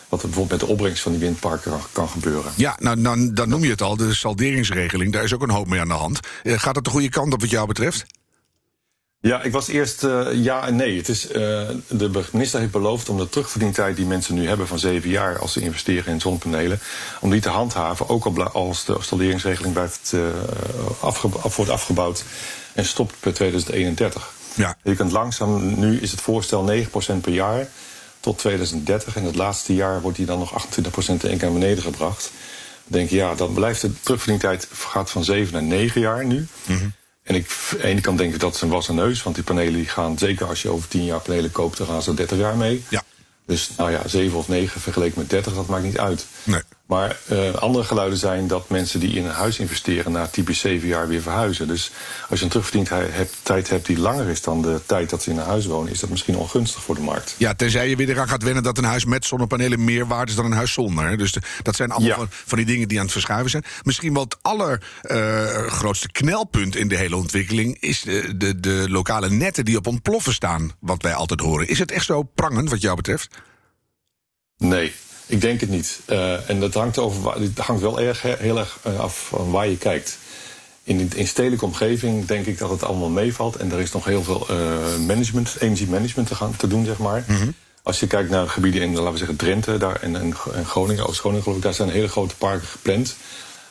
wat 0.09 0.23
er 0.23 0.27
bijvoorbeeld 0.29 0.61
met 0.61 0.69
de 0.69 0.75
opbrengst 0.75 1.03
van 1.03 1.13
die 1.13 1.21
windparken 1.21 1.73
kan 1.93 2.09
gebeuren. 2.09 2.53
Ja, 2.57 2.77
nou, 2.79 3.03
dan, 3.03 3.35
dan 3.35 3.49
noem 3.49 3.65
je 3.65 3.71
het 3.71 3.83
al, 3.83 3.97
de 3.97 4.15
salderingsregeling. 4.15 5.13
Daar 5.13 5.25
is 5.25 5.35
ook 5.35 5.43
een 5.43 5.51
hoop 5.51 5.69
mee 5.69 5.81
aan 5.81 5.89
de 5.89 5.95
hand. 5.95 6.21
Uh, 6.43 6.59
gaat 6.59 6.77
het 6.77 6.85
de 6.85 6.91
goede 6.91 7.09
kant 7.09 7.33
op 7.33 7.41
wat 7.41 7.51
jou 7.51 7.67
betreft? 7.67 8.07
Ja, 9.21 9.43
ik 9.43 9.53
was 9.53 9.69
eerst 9.69 10.05
uh, 10.05 10.27
ja 10.33 10.67
en 10.67 10.77
nee. 10.77 10.97
Het 10.97 11.09
is, 11.09 11.27
uh, 11.27 11.33
de 11.89 12.25
minister 12.33 12.61
heeft 12.61 12.73
beloofd 12.73 13.09
om 13.09 13.17
de 13.17 13.29
terugverdientijd 13.29 13.97
die 13.97 14.07
mensen 14.07 14.35
nu 14.35 14.49
hebben 14.49 14.67
van 14.67 14.79
zeven 14.79 15.11
jaar 15.11 15.39
als 15.39 15.53
ze 15.53 15.61
investeren 15.61 16.13
in 16.13 16.21
zonnepanelen, 16.21 16.79
om 17.21 17.31
die 17.31 17.41
te 17.41 17.49
handhaven, 17.49 18.09
ook 18.09 18.27
als 18.27 18.85
de 18.85 18.97
salderingsregeling 19.01 19.73
blijft, 19.73 20.15
afge 21.01 21.29
af, 21.43 21.57
wordt 21.57 21.71
afgebouwd 21.71 22.25
en 22.77 22.85
stopt 22.85 23.15
per 23.21 23.35
2031. 23.35 24.33
Ja. 24.55 24.77
Je 24.83 24.95
kunt 24.95 25.13
langzaam, 25.13 25.79
nu 25.79 26.01
is 26.01 26.11
het 26.11 26.21
voorstel 26.21 26.85
9% 26.85 26.89
per 27.21 27.33
jaar 27.33 27.69
tot 28.21 28.39
2030. 28.39 29.17
En 29.17 29.25
het 29.25 29.35
laatste 29.35 29.75
jaar 29.75 30.01
wordt 30.01 30.17
die 30.17 30.27
dan 30.27 30.39
nog 30.39 30.67
28% 30.67 30.69
in 30.97 31.07
één 31.07 31.19
keer 31.19 31.39
naar 31.39 31.53
beneden 31.53 31.83
gebracht. 31.83 32.31
Dan 32.85 32.99
denk 32.99 33.11
je, 33.11 33.17
ja, 33.17 33.35
dan 33.35 33.53
blijft 33.53 33.81
de 33.81 34.01
terugverdientijd 34.01 34.69
gaat 34.73 35.11
van 35.11 35.25
7 35.25 35.53
naar 35.53 35.63
9 35.63 36.01
jaar 36.01 36.25
nu. 36.25 36.47
Mm 36.67 36.77
-hmm. 36.77 36.93
En 37.23 37.35
ik, 37.35 37.51
aan 37.73 37.79
de 37.79 37.85
ene 37.85 38.01
kant 38.01 38.19
denk 38.19 38.35
ik 38.35 38.41
dat 38.41 38.55
is 38.55 38.61
een 38.61 38.69
wassen 38.69 38.95
neus. 38.95 39.23
Want 39.23 39.35
die 39.35 39.45
panelen 39.45 39.75
die 39.75 39.89
gaan, 39.89 40.19
zeker 40.19 40.47
als 40.47 40.63
je 40.63 40.69
over 40.69 40.89
10 40.89 41.05
jaar 41.05 41.21
panelen 41.21 41.51
koopt, 41.51 41.77
dan 41.77 41.87
gaan 41.87 42.03
ze 42.03 42.15
30 42.15 42.39
jaar 42.39 42.57
mee. 42.57 42.85
Ja. 42.89 43.03
Dus 43.47 43.71
nou 43.77 43.91
ja, 43.91 44.09
7 44.09 44.39
of 44.39 44.49
9 44.49 44.81
vergeleken 44.81 45.19
met 45.19 45.31
30, 45.31 45.55
dat 45.55 45.67
maakt 45.67 45.85
niet 45.85 45.99
uit. 45.99 46.27
Nee. 46.43 46.63
Maar 46.87 47.17
uh, 47.33 47.55
andere 47.55 47.85
geluiden 47.85 48.19
zijn 48.19 48.47
dat 48.47 48.69
mensen 48.69 49.01
die 49.01 49.13
in 49.13 49.25
een 49.25 49.31
huis 49.31 49.59
investeren 49.59 50.13
na 50.13 50.27
typisch 50.27 50.59
7 50.59 50.89
jaar 50.89 51.09
weer 51.09 51.23
verhuizen. 51.23 51.69
Dus 51.69 51.91
als 52.29 52.39
je 52.39 52.45
een 52.45 52.51
terugverdientijd 52.51 53.69
hebt 53.69 53.87
die 53.87 53.99
langer 53.99 54.29
is 54.29 54.43
dan 54.43 54.63
de 54.63 54.81
tijd 54.87 55.11
dat 55.11 55.23
ze 55.23 55.31
in 55.31 55.39
een 55.39 55.45
huis 55.45 55.67
wonen, 55.67 55.93
is 55.93 56.01
dat 56.01 56.11
misschien 56.11 56.37
ongunstig 56.37 56.83
voor 56.83 56.95
de 56.95 57.01
markt. 57.01 57.35
Ja, 57.39 57.55
tenzij 57.55 57.89
je 57.89 57.97
weer 57.97 58.09
eraan 58.09 58.29
gaat 58.29 58.43
wennen 58.43 58.63
dat 58.63 58.79
een 58.79 58.85
huis 58.85 59.05
met 59.05 59.25
zonnepanelen 59.25 59.85
meer 59.85 60.07
waard 60.07 60.29
is 60.29 60.35
dan 60.35 60.45
een 60.45 60.53
huis 60.53 60.73
zonder. 60.73 61.09
Hè? 61.09 61.17
Dus 61.17 61.33
de, 61.33 61.41
dat 61.63 61.77
zijn 61.77 61.91
allemaal 61.91 62.09
ja. 62.09 62.17
van, 62.17 62.29
van, 62.31 62.59
die 62.59 62.67
dingen 62.67 62.89
die 62.89 62.99
aan 62.99 63.05
het 63.05 63.13
verschuiven 63.13 63.51
zijn. 63.51 63.65
Misschien 63.83 64.13
wel 64.13 64.23
het 64.23 64.37
allergrootste 64.43 66.07
uh, 66.07 66.13
knelpunt 66.13 66.77
in 66.77 66.89
de 66.89 66.97
hele 66.97 67.17
ontwikkeling 67.17 67.81
is 67.81 68.01
de, 68.01 68.37
de, 68.37 68.61
de 68.61 68.87
lokale 68.89 69.31
netten 69.31 69.65
die 69.65 69.77
op 69.77 69.87
ontploffen 69.87 70.33
staan, 70.33 70.73
wat 70.81 71.03
wij 71.03 71.15
altijd 71.15 71.41
horen. 71.41 71.69
Is 71.69 71.79
het 71.79 71.91
echt 71.91 72.05
zo 72.05 72.23
prangend 72.23 72.71
wat 72.71 72.81
jou 72.81 72.97
betreft? 72.97 73.29
Nee, 74.57 74.93
ik 75.27 75.41
denk 75.41 75.61
het 75.61 75.71
niet. 75.71 76.01
Uh, 76.07 76.51
en 76.51 76.61
dat 76.61 76.75
hangt, 76.75 76.99
over, 76.99 77.41
het 77.41 77.59
hangt 77.59 77.83
wel 77.83 78.01
erg, 78.01 78.23
heel 78.23 78.59
erg 78.59 78.79
af 78.99 79.27
van 79.29 79.51
waar 79.51 79.69
je 79.69 79.77
kijkt. 79.77 80.19
In, 80.83 81.11
in 81.15 81.27
stedelijke 81.27 81.65
omgeving 81.65 82.27
denk 82.27 82.47
ik 82.47 82.59
dat 82.59 82.71
het 82.71 82.83
allemaal 82.83 83.09
meevalt. 83.09 83.57
En 83.57 83.73
er 83.73 83.81
is 83.81 83.93
nog 83.93 84.05
heel 84.05 84.23
veel 84.23 84.47
uh, 84.51 85.07
management, 85.07 85.57
energiemanagement 85.61 86.29
te, 86.29 86.35
gaan, 86.35 86.57
te 86.57 86.67
doen, 86.67 86.85
zeg 86.85 86.99
maar. 86.99 87.25
Mm 87.27 87.37
-hmm. 87.37 87.55
Als 87.83 88.01
je 88.01 88.07
kijkt 88.07 88.31
naar 88.31 88.49
gebieden 88.49 88.83
in, 88.83 88.95
laten 88.95 89.13
we 89.13 89.19
zeggen, 89.19 89.37
Drenthe 89.37 89.79
daar, 89.79 90.03
en, 90.03 90.17
en, 90.17 90.35
en 90.55 90.65
Groningen, 90.65 91.07
Oost-Groningen 91.07 91.43
geloof 91.43 91.59
ik, 91.59 91.65
daar 91.65 91.75
zijn 91.75 91.91
hele 91.91 92.09
grote 92.09 92.37
parken 92.37 92.67
gepland 92.67 93.17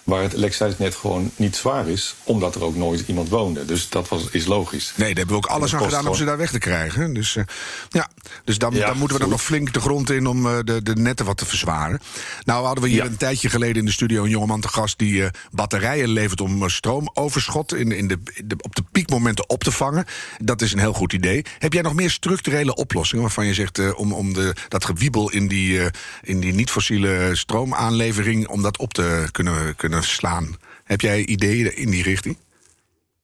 waar 0.05 0.21
het 0.21 0.33
elektriciteitsnet 0.33 0.95
gewoon 0.95 1.31
niet 1.35 1.55
zwaar 1.55 1.87
is, 1.87 2.15
omdat 2.23 2.55
er 2.55 2.63
ook 2.63 2.75
nooit 2.75 3.03
iemand 3.07 3.29
woonde. 3.29 3.65
Dus 3.65 3.89
dat 3.89 4.07
was, 4.07 4.27
is 4.31 4.45
logisch. 4.45 4.93
Nee, 4.95 5.07
daar 5.07 5.17
hebben 5.17 5.27
we 5.27 5.35
ook 5.35 5.45
alles 5.45 5.75
aan 5.75 5.83
gedaan 5.83 6.07
om 6.07 6.15
ze 6.15 6.25
daar 6.25 6.37
weg 6.37 6.51
te 6.51 6.59
krijgen. 6.59 7.13
Dus, 7.13 7.35
uh, 7.35 7.43
ja, 7.89 8.09
dus 8.43 8.57
dan, 8.57 8.73
ja, 8.73 8.85
dan 8.85 8.97
moeten 8.97 9.17
we 9.17 9.23
dan 9.23 9.31
nog 9.31 9.43
flink 9.43 9.73
de 9.73 9.79
grond 9.79 10.09
in 10.09 10.27
om 10.27 10.45
uh, 10.45 10.57
de, 10.63 10.83
de 10.83 10.95
netten 10.95 11.25
wat 11.25 11.37
te 11.37 11.45
verzwaren. 11.45 11.99
Nou 12.43 12.65
hadden 12.65 12.83
we 12.83 12.89
hier 12.89 13.03
ja. 13.03 13.09
een 13.09 13.17
tijdje 13.17 13.49
geleden 13.49 13.75
in 13.75 13.85
de 13.85 13.91
studio 13.91 14.23
een 14.23 14.29
jongeman 14.29 14.61
te 14.61 14.67
gast 14.67 14.97
die 14.97 15.13
uh, 15.13 15.27
batterijen 15.51 16.09
levert 16.09 16.41
om 16.41 16.69
stroomoverschot 16.69 17.75
in, 17.75 17.91
in 17.91 18.07
de, 18.07 18.19
de, 18.45 18.55
op 18.57 18.75
de 18.75 18.83
piekmomenten 18.91 19.49
op 19.49 19.63
te 19.63 19.71
vangen. 19.71 20.05
Dat 20.37 20.61
is 20.61 20.73
een 20.73 20.79
heel 20.79 20.93
goed 20.93 21.13
idee. 21.13 21.45
Heb 21.59 21.73
jij 21.73 21.81
nog 21.81 21.93
meer 21.93 22.11
structurele 22.11 22.75
oplossingen 22.75 23.23
waarvan 23.23 23.45
je 23.45 23.53
zegt 23.53 23.95
om, 23.95 24.13
om 24.13 24.33
de, 24.33 24.55
dat 24.67 24.85
gewiebel 24.85 25.31
in 25.31 25.47
die, 25.47 25.81
in 26.21 26.39
die 26.39 26.53
niet-fossiele 26.53 27.29
stroomaanlevering, 27.33 28.47
om 28.47 28.61
dat 28.61 28.77
op 28.77 28.93
te 28.93 29.27
kunnen, 29.31 29.75
kunnen 29.75 29.94
slaan. 30.03 30.57
Heb 30.83 31.01
jij 31.01 31.25
ideeën 31.25 31.75
in 31.75 31.89
die 31.89 32.03
richting? 32.03 32.37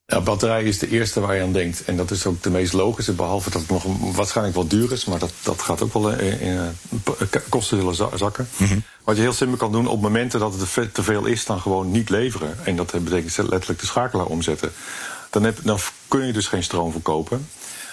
Ja, 0.06 0.22
batterij 0.22 0.64
is 0.64 0.80
de 0.80 0.90
eerste 0.90 1.20
waar 1.20 1.36
je 1.36 1.42
aan 1.42 1.54
denkt. 1.54 1.84
En 1.86 1.98
dat 1.98 2.12
is 2.12 2.26
ook 2.26 2.44
de 2.44 2.50
meest 2.50 2.74
logische, 2.74 3.14
behalve 3.14 3.50
dat 3.50 3.62
het 3.62 3.70
nog 3.70 3.86
waarschijnlijk 4.16 4.56
wel 4.56 4.68
duur 4.68 4.92
is. 4.92 5.06
Maar 5.06 5.20
dat, 5.20 5.34
dat 5.44 5.62
gaat 5.62 5.82
ook 5.82 5.94
wel 5.94 6.12
in, 6.12 6.40
in, 6.40 6.76
in 6.90 7.04
kosten 7.50 7.78
zullen 7.78 8.18
zakken. 8.18 8.48
Mm 8.58 8.68
-hmm. 8.68 8.84
Wat 9.04 9.16
je 9.16 9.22
heel 9.22 9.34
simpel 9.34 9.58
kan 9.58 9.72
doen 9.72 9.88
op 9.88 10.02
momenten 10.02 10.40
dat 10.40 10.54
het 10.60 10.94
te 10.94 11.04
veel 11.04 11.26
is, 11.26 11.46
dan 11.46 11.60
gewoon 11.62 11.92
niet 11.92 12.10
leveren. 12.10 12.66
En 12.66 12.76
dat 12.76 12.92
betekent 13.04 13.38
letterlijk 13.38 13.80
de 13.80 13.86
schakelaar 13.86 14.26
omzetten. 14.26 14.72
Dan, 15.30 15.44
heb, 15.44 15.60
dan 15.64 15.80
kun 16.08 16.26
je 16.26 16.34
dus 16.34 16.48
geen 16.48 16.64
stroom 16.64 16.92
verkopen. 16.92 17.48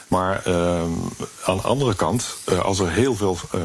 Maar 0.09 0.43
uh, 0.47 0.83
aan 1.45 1.57
de 1.57 1.63
andere 1.63 1.95
kant, 1.95 2.37
uh, 2.49 2.59
als 2.59 2.79
er 2.79 2.91
heel 2.91 3.15
veel 3.15 3.39
uh, 3.55 3.61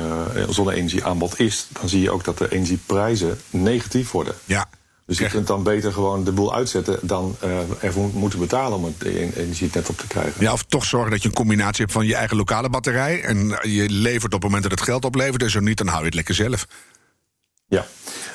zonne-energie 0.49 1.03
aanbod 1.03 1.39
is, 1.39 1.67
dan 1.69 1.89
zie 1.89 2.01
je 2.01 2.11
ook 2.11 2.23
dat 2.23 2.37
de 2.37 2.51
energieprijzen 2.51 3.39
negatief 3.49 4.11
worden. 4.11 4.35
Ja. 4.45 4.69
Dus 5.17 5.25
je 5.25 5.33
kunt 5.33 5.47
dan 5.47 5.63
beter 5.63 5.93
gewoon 5.93 6.23
de 6.23 6.31
boel 6.31 6.55
uitzetten 6.55 6.99
dan 7.01 7.35
uh, 7.43 7.57
ervoor 7.79 8.09
moeten 8.13 8.39
betalen 8.39 8.77
om 8.77 8.85
het 8.85 9.03
energie 9.03 9.69
net 9.73 9.89
op 9.89 9.97
te 9.97 10.07
krijgen. 10.07 10.33
Ja, 10.39 10.53
of 10.53 10.63
toch 10.63 10.85
zorgen 10.85 11.11
dat 11.11 11.21
je 11.21 11.27
een 11.27 11.33
combinatie 11.33 11.81
hebt 11.81 11.91
van 11.91 12.05
je 12.05 12.15
eigen 12.15 12.37
lokale 12.37 12.69
batterij 12.69 13.23
en 13.23 13.59
je 13.61 13.89
levert 13.89 14.33
op 14.33 14.41
het 14.41 14.43
moment 14.43 14.63
dat 14.63 14.71
het 14.71 14.81
geld 14.81 15.05
oplevert 15.05 15.43
en 15.43 15.49
zo 15.49 15.59
niet, 15.59 15.77
dan 15.77 15.87
hou 15.87 15.99
je 15.99 16.05
het 16.05 16.15
lekker 16.15 16.35
zelf. 16.35 16.67
Ja, 17.67 17.85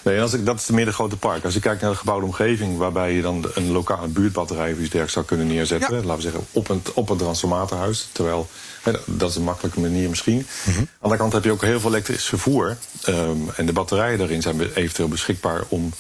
nee, 0.05 0.21
als 0.21 0.33
ik, 0.33 0.45
dat 0.45 0.59
is 0.59 0.67
de 0.67 0.73
middengrote 0.73 1.17
park. 1.17 1.45
Als 1.45 1.55
je 1.55 1.61
kijkt 1.61 1.83
naar 1.83 1.91
de 1.91 1.97
gebouwde 1.97 2.27
omgeving, 2.27 2.77
waarbij 2.77 3.13
je 3.13 3.23
dan 3.23 3.47
een 3.55 3.71
lokale 3.71 4.09
buurtbatterij 4.09 4.73
of 4.73 4.79
iets 4.79 4.81
dergelijks 4.81 5.13
zou 5.13 5.25
kunnen 5.25 5.47
neerzetten, 5.47 5.97
ja. 5.97 6.03
laten 6.03 6.17
we 6.17 6.23
zeggen 6.23 6.47
op 6.53 6.69
een, 6.69 6.83
op 6.95 7.11
een 7.11 7.17
transformatorhuis. 7.17 8.09
Terwijl, 8.13 8.49
hè, 8.83 8.93
dat 9.05 9.31
is 9.31 9.37
een 9.37 9.43
makkelijke 9.43 9.81
manier 9.81 10.09
misschien. 10.09 10.37
Mm 10.37 10.45
-hmm. 10.65 10.77
Aan 10.77 10.85
de 10.85 10.99
andere 11.01 11.21
kant 11.21 11.33
heb 11.33 11.45
je 11.45 11.53
ook 11.53 11.63
heel 11.63 11.81
veel 11.81 11.91
elektrisch 11.91 12.25
vervoer. 12.25 12.77
Um, 13.09 13.51
en 13.57 13.67
de 13.67 13.73
batterijen 13.73 14.19
daarin 14.19 14.43
zijn 14.43 14.61
eventueel 14.75 15.09
beschikbaar 15.09 15.65
om 15.69 15.93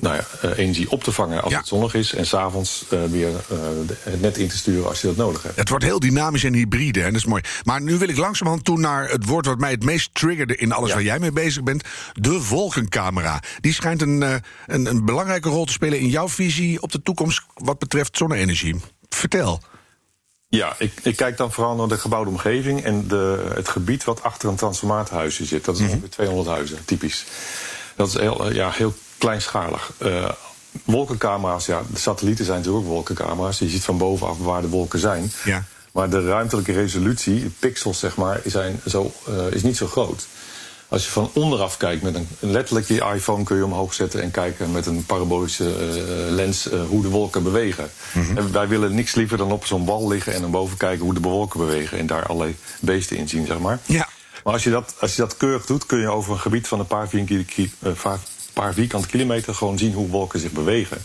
nou 0.00 0.16
ja, 0.16 0.48
energie 0.54 0.90
op 0.90 1.04
te 1.04 1.12
vangen 1.12 1.42
als 1.42 1.54
het 1.54 1.66
zonnig 1.66 1.94
is. 1.94 2.14
En 2.14 2.26
s'avonds 2.26 2.84
uh, 2.92 3.04
weer 3.04 3.30
het 4.02 4.20
net 4.20 4.38
in 4.38 4.48
te 4.48 4.56
sturen 4.56 4.88
als 4.88 5.00
je 5.00 5.06
dat 5.06 5.16
nodig 5.16 5.42
hebt. 5.42 5.56
Het 5.56 5.68
wordt 5.68 5.84
heel 5.84 6.00
dynamisch 6.00 6.44
en 6.44 6.54
hybride 6.54 7.00
en 7.02 7.12
dat 7.12 7.20
is 7.20 7.26
mooi. 7.26 7.42
Maar 7.62 7.82
nu 7.82 7.98
wil 7.98 8.08
ik 8.08 8.16
langzamerhand 8.16 8.64
toe 8.64 8.78
naar 8.78 9.08
het 9.08 9.26
woord 9.26 9.46
wat 9.46 9.58
mij 9.58 9.70
het 9.70 9.84
meest 9.84 10.14
triggerde 10.14 10.56
in 10.56 10.72
alles 10.72 10.92
waar 10.92 11.02
jij 11.02 11.18
mee 11.18 11.32
bezig 11.32 11.62
bent: 11.62 11.84
de 12.12 12.46
wolkencamera. 12.48 13.42
Die 13.60 13.72
schijnt 13.72 14.02
een, 14.02 14.22
een, 14.66 14.86
een 14.86 15.04
belangrijke 15.04 15.48
rol 15.48 15.64
te 15.64 15.72
spelen 15.72 15.98
in 15.98 16.08
jouw 16.08 16.28
visie 16.28 16.82
op 16.82 16.92
de 16.92 17.02
toekomst 17.02 17.42
wat 17.54 17.78
betreft 17.78 18.16
zonne-energie. 18.16 18.76
Vertel. 19.08 19.62
Ja, 20.48 20.74
ik, 20.78 20.92
ik, 21.02 21.16
kijk 21.16 21.36
dan 21.36 21.52
vooral 21.52 21.74
naar 21.74 21.88
de 21.88 21.98
gebouwde 21.98 22.30
omgeving 22.30 22.84
en 22.84 23.08
de, 23.08 23.52
het 23.54 23.68
gebied 23.68 24.04
wat 24.04 24.22
achter 24.22 24.48
een 24.48 24.56
transformatorhuisje 24.56 25.44
zit. 25.44 25.64
Dat 25.64 25.74
is 25.74 25.80
mm 25.80 25.88
ongeveer 25.88 26.10
200 26.10 26.48
huizen, 26.48 26.84
typisch. 26.84 27.24
Dat 27.96 28.08
is 28.08 28.14
heel, 28.14 28.52
ja, 28.52 28.70
heel 28.70 28.94
kleinschalig. 29.18 29.92
Uh, 30.02 30.28
wolkencamera's, 30.84 31.66
ja, 31.66 31.82
de 31.92 31.98
satellieten 31.98 32.44
zijn 32.44 32.58
natuurlijk 32.58 32.84
ook 32.84 32.90
wolkencamera's. 32.90 33.58
Je 33.58 33.68
ziet 33.68 33.84
van 33.84 33.98
bovenaf 33.98 34.38
waar 34.38 34.60
de 34.60 34.68
wolken 34.68 34.98
zijn. 34.98 35.32
Ja. 35.44 35.64
Maar 35.92 36.10
de 36.10 36.26
ruimtelijke 36.26 36.72
resolutie, 36.72 37.52
pixels 37.58 37.98
zeg 37.98 38.16
maar, 38.16 38.40
zijn 38.44 38.80
zo, 38.86 39.12
uh, 39.28 39.52
is 39.52 39.62
niet 39.62 39.76
zo 39.76 39.86
groot. 39.86 40.26
Als 40.88 41.04
je 41.04 41.10
van 41.10 41.30
onderaf 41.34 41.76
kijkt 41.76 42.02
met 42.02 42.14
een 42.14 42.28
letterlijk 42.40 42.88
je 42.88 43.04
iPhone 43.14 43.44
kun 43.44 43.56
je 43.56 43.64
omhoog 43.64 43.94
zetten 43.94 44.22
en 44.22 44.30
kijken 44.30 44.70
met 44.72 44.86
een 44.86 45.06
parabolische 45.06 45.64
uh, 45.64 46.34
lens 46.34 46.72
uh, 46.72 46.84
hoe 46.88 47.02
de 47.02 47.08
wolken 47.08 47.42
bewegen. 47.42 47.90
Mm 48.12 48.36
En 48.36 48.52
wij 48.52 48.68
willen 48.68 48.94
niks 48.94 49.14
liever 49.14 49.36
dan 49.36 49.52
op 49.52 49.66
zo'n 49.66 49.84
wal 49.84 50.08
liggen 50.08 50.34
en 50.34 50.40
dan 50.40 50.50
boven 50.50 50.76
kijken 50.76 51.04
hoe 51.04 51.14
de 51.14 51.20
wolken 51.20 51.60
bewegen 51.60 51.98
en 51.98 52.06
daar 52.06 52.26
allerlei 52.26 52.56
beesten 52.80 53.16
in 53.16 53.28
zien, 53.28 53.46
zeg 53.46 53.58
maar. 53.58 53.78
Ja. 53.86 54.08
Maar 54.44 54.52
als 54.52 54.64
je, 54.64 54.70
dat, 54.70 54.94
als 55.00 55.16
je 55.16 55.22
dat 55.22 55.36
keurig 55.36 55.66
doet, 55.66 55.86
kun 55.86 55.98
je 55.98 56.10
over 56.10 56.32
een 56.32 56.38
gebied 56.38 56.68
van 56.68 56.80
een 56.80 56.86
paar, 56.86 57.08
paar 58.54 58.74
vierkante 58.74 59.08
kilometer 59.08 59.54
gewoon 59.54 59.78
zien 59.78 59.92
hoe 59.92 60.08
wolken 60.08 60.40
zich 60.40 60.50
bewegen. 60.50 60.98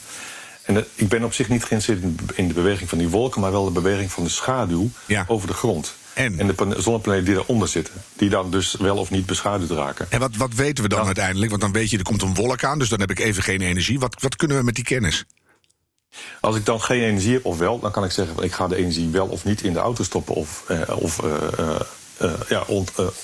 En 0.63 0.86
ik 0.96 1.08
ben 1.08 1.24
op 1.24 1.34
zich 1.34 1.50
niet 1.50 1.63
geïnteresseerd 1.63 2.13
in 2.36 2.48
de 2.48 2.53
beweging 2.53 2.89
van 2.89 2.98
die 2.98 3.10
wolken, 3.10 3.41
maar 3.41 3.51
wel 3.51 3.65
de 3.65 3.72
beweging 3.72 4.12
van 4.12 4.24
de 4.24 4.29
schaduw 4.29 4.89
over 5.27 5.48
de 5.48 5.53
grond. 5.53 5.94
En? 6.13 6.39
en 6.39 6.48
de 6.48 6.75
zonnepanelen 6.77 7.25
die 7.25 7.36
eronder 7.36 7.68
zitten. 7.68 7.94
Die 8.15 8.29
dan 8.29 8.51
dus 8.51 8.75
wel 8.79 8.98
of 8.98 9.10
niet 9.10 9.25
beschaduwd 9.25 9.70
raken. 9.70 10.06
En 10.10 10.20
wat, 10.20 10.36
wat 10.36 10.53
weten 10.53 10.84
we 10.84 10.89
dan 10.89 11.06
uiteindelijk? 11.06 11.50
Want 11.50 11.62
dan 11.62 11.72
weet 11.72 11.89
je, 11.89 11.98
er 11.98 12.03
komt 12.03 12.22
een 12.22 12.34
wolk 12.34 12.63
aan, 12.63 12.79
dus 12.79 12.89
dan 12.89 13.00
heb 13.00 13.12
ik 13.12 13.20
even 13.20 13.44
geen 13.44 13.62
energie. 13.62 14.00
Wat, 14.00 14.22
wat 14.22 14.36
kunnen 14.36 14.58
we 14.58 14.63
met 14.63 14.75
die 14.75 14.84
kennis? 14.84 15.25
Als 16.39 16.56
ik 16.56 16.65
dan 16.65 16.82
geen 16.82 17.01
energie 17.01 17.34
heb 17.34 17.46
of 17.46 17.58
wel, 17.58 17.79
dan 17.79 17.91
kan 17.91 18.03
ik 18.03 18.12
zeggen... 18.12 18.44
ik 18.44 18.51
ga 18.51 18.68
de 18.68 18.75
energie 18.75 19.10
wel 19.10 19.27
of 19.27 19.44
niet 19.44 19.62
in 19.62 19.74
de 19.74 19.79
auto 19.79 20.03
stoppen... 20.03 20.36
of, 20.36 20.63
eh, 20.68 20.98
of 20.98 21.22
uh, 21.24 21.32
uh, 22.22 22.32
ja, 22.50 22.63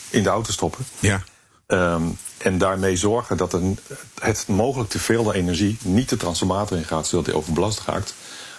in 0.09 0.23
de 0.23 0.29
auto 0.29 0.51
stoppen. 0.51 0.85
Ja. 0.99 1.23
Um, 1.67 2.17
en 2.45 2.57
daarmee 2.57 2.95
zorgen 2.95 3.37
dat 3.37 3.53
een, 3.53 3.77
het 4.19 4.45
mogelijk 4.47 4.89
te 4.89 4.99
veel 4.99 5.33
energie 5.33 5.77
niet 5.81 6.09
de 6.09 6.17
transformator 6.17 6.77
in 6.77 6.83
gaat, 6.83 7.07
zodat 7.07 7.25
hij 7.25 7.35
overbelast 7.35 7.81
raakt. 7.85 8.13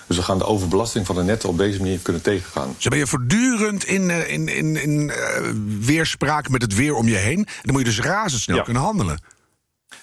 Dus 0.07 0.16
we 0.16 0.23
gaan 0.23 0.38
de 0.38 0.45
overbelasting 0.45 1.07
van 1.07 1.14
de 1.14 1.23
netten 1.23 1.49
op 1.49 1.59
deze 1.59 1.78
manier 1.78 1.99
kunnen 1.99 2.23
tegengaan. 2.23 2.75
Zo 2.78 2.88
ben 2.88 2.99
je 2.99 3.07
voortdurend 3.07 3.85
in, 3.85 4.11
eh, 4.11 4.33
in, 4.33 4.49
in, 4.49 4.76
in 4.76 4.90
uh, 4.90 5.50
weerspraak 5.81 6.49
met 6.49 6.62
het 6.62 6.75
weer 6.75 6.95
om 6.95 7.09
je 7.09 7.16
heen. 7.16 7.47
Dan 7.62 7.73
moet 7.73 7.81
je 7.81 7.87
dus 7.87 8.00
razendsnel 8.00 8.62
kunnen 8.62 8.83
handelen. 8.83 9.21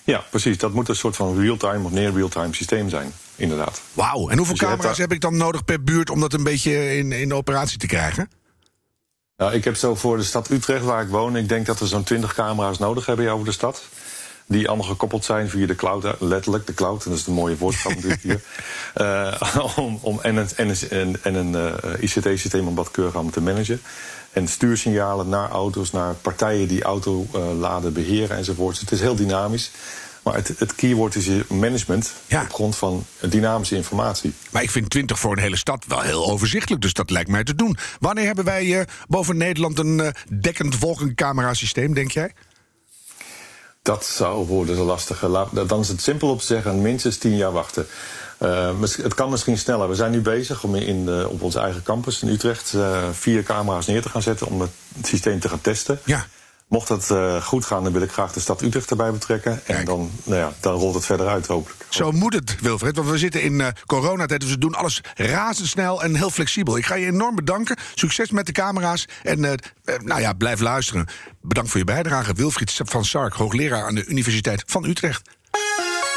Ja, 0.04 0.24
precies. 0.30 0.58
Dat 0.58 0.74
moet 0.74 0.90
een 0.90 0.96
soort 0.96 1.16
van 1.16 1.40
real-time 1.40 1.86
of 1.86 1.92
near 1.92 2.14
real-time 2.14 2.54
systeem 2.54 2.90
zijn, 2.90 3.14
inderdaad. 3.36 3.82
Wauw. 3.94 4.30
En 4.30 4.38
hoeveel 4.38 4.56
dus 4.56 4.68
camera's 4.68 4.98
heb 4.98 5.12
ik 5.12 5.22
dan 5.22 5.38
nodig 5.38 5.66
per 5.66 5.84
buurt 5.84 6.10
om 6.10 6.20
dat 6.20 6.34
een 6.34 6.44
beetje 6.44 6.98
in, 6.98 7.12
in 7.12 7.28
de 7.28 7.36
operatie 7.36 7.78
te 7.78 7.88
krijgen? 7.88 8.30
Nou, 9.44 9.56
ik 9.56 9.64
heb 9.64 9.76
zo 9.76 9.96
voor 9.96 10.18
de 10.18 10.24
stad 10.24 10.50
Utrecht, 10.50 10.84
waar 10.84 11.02
ik 11.02 11.10
woon, 11.10 11.36
ik 11.36 11.50
denk 11.50 11.66
dat 11.66 11.80
we 11.80 11.88
zo'n 11.88 12.04
20 12.04 12.34
camera's 12.34 12.78
nodig 12.78 13.06
hebben 13.06 13.32
over 13.32 13.46
de 13.46 13.52
stad. 13.52 13.84
Die 14.46 14.68
allemaal 14.68 14.88
gekoppeld 14.88 15.26
zijn 15.26 15.50
via 15.50 15.68
de 15.68 15.76
cloud, 15.76 16.06
letterlijk 16.20 16.68
de 16.68 16.74
cloud. 16.74 17.04
En 17.04 17.10
dat 17.10 17.20
is 17.20 17.28
een 17.28 17.34
mooie 17.34 17.58
woordschap 17.58 17.96
natuurlijk 17.96 18.22
hier. 18.22 18.42
Uh, 18.98 19.42
om, 19.86 20.00
om, 20.02 20.20
en 20.22 20.36
een, 20.36 20.48
en 20.56 20.76
een, 20.90 21.18
en 21.22 21.36
een 21.36 21.54
uh, 21.86 22.02
ICT-systeem 22.02 22.68
om 22.68 22.76
dat 22.76 22.92
keurig 22.92 23.14
allemaal 23.14 23.32
te 23.32 23.42
managen. 23.42 23.82
En 24.32 24.48
stuursignalen 24.48 25.30
naar 25.30 25.50
auto's, 25.50 25.92
naar 25.92 26.14
partijen 26.14 26.68
die 26.68 26.84
autoladen 26.84 27.94
beheren 27.94 28.38
enzovoort. 28.38 28.80
het 28.80 28.92
is 28.92 29.00
heel 29.02 29.16
dynamisch. 29.16 29.72
Maar 30.24 30.36
het, 30.36 30.54
het 30.58 30.76
keyword 30.76 31.16
is 31.16 31.30
management 31.48 32.14
op 32.30 32.54
grond 32.54 32.76
van 32.76 33.06
dynamische 33.22 33.76
informatie. 33.76 34.34
Maar 34.52 34.64
ik 34.64 34.72
vind 34.72 34.90
20 34.90 35.20
voor 35.20 35.32
een 35.32 35.44
hele 35.44 35.58
stad 35.58 35.86
wel 35.88 36.02
heel 36.02 36.30
overzichtelijk, 36.30 36.82
dus 36.82 36.94
dat 36.94 37.10
lijkt 37.10 37.30
mij 37.30 37.44
te 37.44 37.56
doen. 37.56 37.78
Wanneer 38.00 38.26
hebben 38.26 38.46
wij 38.46 38.66
uh, 38.66 38.82
boven 39.08 39.38
Nederland 39.38 39.80
een 39.80 40.00
uh, 40.00 40.08
dekkend 40.42 40.76
volgencamerasysteem, 40.76 41.94
denk 41.94 42.12
jij? 42.12 42.32
Dat 43.82 44.06
zou 44.06 44.48
worden 44.48 44.78
lastig. 44.78 45.20
Dan 45.68 45.80
is 45.80 45.88
het 45.88 46.02
simpel 46.02 46.30
op 46.30 46.40
te 46.40 46.46
zeggen, 46.46 46.82
minstens 46.82 47.18
10 47.18 47.36
jaar 47.36 47.52
wachten. 47.52 47.88
Uh, 48.40 48.82
het 48.82 49.14
kan 49.14 49.30
misschien 49.30 49.58
sneller. 49.58 49.90
We 49.90 49.96
zijn 49.96 50.12
nu 50.12 50.22
bezig 50.22 50.64
om 50.64 50.76
in 50.76 51.06
de, 51.06 51.28
op 51.30 51.42
onze 51.42 51.60
eigen 51.60 51.84
campus 51.84 52.22
in 52.22 52.28
Utrecht 52.28 52.76
vier 53.12 53.44
camera's 53.44 53.86
neer 53.86 54.02
te 54.02 54.10
gaan 54.10 54.22
zetten 54.22 54.48
om 54.48 54.62
het 54.62 54.72
systeem 55.02 55.40
te 55.40 55.50
gaan 55.50 55.62
testen. 55.62 56.00
Ja. 56.06 56.28
Mocht 56.68 56.88
dat 56.88 57.10
uh, 57.12 57.42
goed 57.42 57.66
gaan, 57.66 57.84
dan 57.84 57.94
wil 57.94 58.02
ik 58.02 58.12
graag 58.12 58.34
de 58.34 58.40
stad 58.40 58.62
Utrecht 58.62 58.90
erbij 58.90 59.12
betrekken. 59.12 59.66
En 59.66 59.86
dan, 59.86 60.12
nou 60.24 60.40
ja, 60.40 60.54
dan 60.60 60.74
rolt 60.74 60.96
het 60.96 61.06
verder 61.06 61.28
uit, 61.28 61.48
hopelijk. 61.48 61.86
Zo 61.90 62.12
moet 62.12 62.34
het, 62.34 62.56
Wilfred. 62.62 62.96
Want 62.96 63.10
we 63.10 63.18
zitten 63.18 63.42
in 63.42 63.54
uh, 63.54 63.68
coronatijd, 63.86 64.42
dus 64.42 64.50
we 64.50 64.58
doen 64.58 64.76
alles 64.76 65.02
razendsnel 65.16 66.04
en 66.04 66.16
heel 66.16 66.30
flexibel. 66.30 66.78
Ik 66.78 66.86
ga 66.86 66.96
je 66.96 67.06
enorm 67.06 67.36
bedanken. 67.36 67.78
Succes 67.96 68.32
met 68.32 68.46
de 68.46 68.52
camera's. 68.52 69.06
En 69.24 69.44
uh, 69.44 69.52
nou 70.04 70.22
ja, 70.22 70.34
blijf 70.34 70.60
luisteren. 70.60 71.08
Bedankt 71.42 71.70
voor 71.70 71.80
je 71.80 71.86
bijdrage. 71.86 72.34
Wilfried 72.34 72.80
van 72.84 73.06
Sark, 73.06 73.34
hoogleraar 73.34 73.86
aan 73.86 73.96
de 73.96 74.06
Universiteit 74.06 74.64
van 74.66 74.86
Utrecht. 74.86 75.30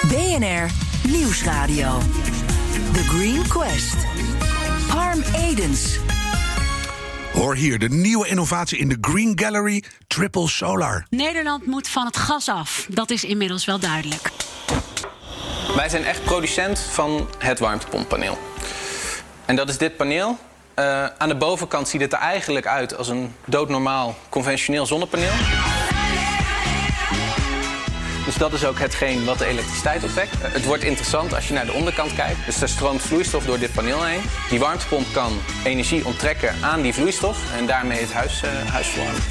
BNR 0.08 0.70
Nieuwsradio. 1.08 1.98
The 2.92 3.02
Green 3.02 3.48
Quest. 3.48 3.96
Harm 4.88 5.22
Edens. 5.34 5.98
Hoor 7.36 7.54
hier 7.54 7.78
de 7.78 7.88
nieuwe 7.88 8.28
innovatie 8.28 8.78
in 8.78 8.88
de 8.88 8.98
Green 9.00 9.38
Gallery 9.38 9.82
Triple 10.06 10.48
Solar. 10.48 11.06
Nederland 11.10 11.66
moet 11.66 11.88
van 11.88 12.06
het 12.06 12.16
gas 12.16 12.48
af. 12.48 12.86
Dat 12.88 13.10
is 13.10 13.24
inmiddels 13.24 13.64
wel 13.64 13.78
duidelijk. 13.78 14.30
Wij 15.74 15.88
zijn 15.88 16.04
echt 16.04 16.24
producent 16.24 16.78
van 16.78 17.28
het 17.38 17.58
warmtepomppaneel. 17.58 18.38
En 19.44 19.56
dat 19.56 19.68
is 19.68 19.78
dit 19.78 19.96
paneel. 19.96 20.38
Uh, 20.78 21.06
aan 21.18 21.28
de 21.28 21.36
bovenkant 21.36 21.88
ziet 21.88 22.00
het 22.00 22.12
er 22.12 22.18
eigenlijk 22.18 22.66
uit 22.66 22.96
als 22.96 23.08
een 23.08 23.34
doodnormaal 23.44 24.16
conventioneel 24.28 24.86
zonnepaneel. 24.86 25.32
Dus 28.36 28.44
dat 28.44 28.54
is 28.60 28.66
ook 28.66 28.78
hetgeen 28.78 29.24
wat 29.24 29.38
de 29.38 29.46
elektriciteit 29.46 30.04
opwekt. 30.04 30.34
Het 30.38 30.64
wordt 30.64 30.82
interessant 30.82 31.34
als 31.34 31.48
je 31.48 31.54
naar 31.54 31.66
de 31.66 31.72
onderkant 31.72 32.14
kijkt. 32.14 32.46
Dus 32.46 32.60
er 32.60 32.68
stroomt 32.68 33.02
vloeistof 33.02 33.44
door 33.44 33.58
dit 33.58 33.72
paneel 33.72 34.04
heen. 34.04 34.20
Die 34.48 34.58
warmtepomp 34.58 35.06
kan 35.12 35.32
energie 35.64 36.06
onttrekken 36.06 36.54
aan 36.62 36.82
die 36.82 36.92
vloeistof 36.92 37.52
en 37.52 37.66
daarmee 37.66 38.00
het 38.00 38.12
huis, 38.12 38.42
uh, 38.42 38.50
huis 38.50 38.86
verwarmen. 38.86 39.22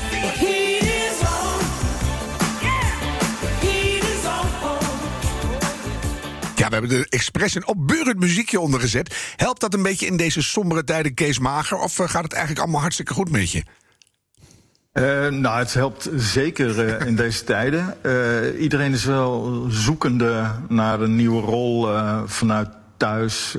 Ja, 6.55 6.67
we 6.67 6.73
hebben 6.73 6.91
er 6.91 7.07
expres 7.09 7.55
een 7.55 7.67
opburend 7.67 8.19
muziekje 8.19 8.59
onder 8.59 8.79
gezet. 8.79 9.33
Helpt 9.35 9.61
dat 9.61 9.73
een 9.73 9.83
beetje 9.83 10.05
in 10.05 10.17
deze 10.17 10.41
sombere 10.41 10.83
tijden, 10.83 11.13
Kees 11.13 11.39
Mager? 11.39 11.77
Of 11.77 11.99
eh, 11.99 12.09
gaat 12.09 12.23
het 12.23 12.33
eigenlijk 12.33 12.61
allemaal 12.61 12.81
hartstikke 12.81 13.13
goed 13.13 13.29
met 13.29 13.51
je? 13.51 13.63
Uh, 14.95 15.27
nou, 15.27 15.57
het 15.57 15.73
helpt 15.73 16.09
zeker 16.15 16.85
uh, 16.85 17.07
in 17.07 17.15
deze 17.15 17.43
tijden. 17.53 17.95
Uh, 18.01 18.61
iedereen 18.61 18.93
is 18.93 19.05
wel 19.05 19.65
zoekende 19.69 20.51
naar 20.69 21.01
een 21.01 21.15
nieuwe 21.15 21.41
rol 21.41 21.87
vanuit 22.25 22.69
thuis. 22.97 23.55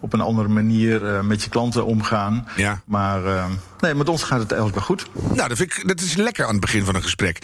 op 0.00 0.12
een 0.12 0.20
andere 0.20 0.48
manier 0.48 1.24
met 1.24 1.42
je 1.42 1.50
klanten 1.50 1.86
omgaan. 1.86 2.48
Ja. 2.56 2.80
Maar 2.84 3.48
nee, 3.80 3.94
met 3.94 4.08
ons 4.08 4.22
gaat 4.22 4.38
het 4.38 4.52
eigenlijk 4.52 4.86
wel 4.86 4.96
goed. 4.96 5.06
Nou, 5.34 5.48
dat, 5.48 5.56
vind 5.56 5.72
ik, 5.72 5.88
dat 5.88 6.00
is 6.00 6.16
lekker 6.16 6.44
aan 6.44 6.52
het 6.52 6.60
begin 6.60 6.84
van 6.84 6.94
een 6.94 7.02
gesprek. 7.02 7.38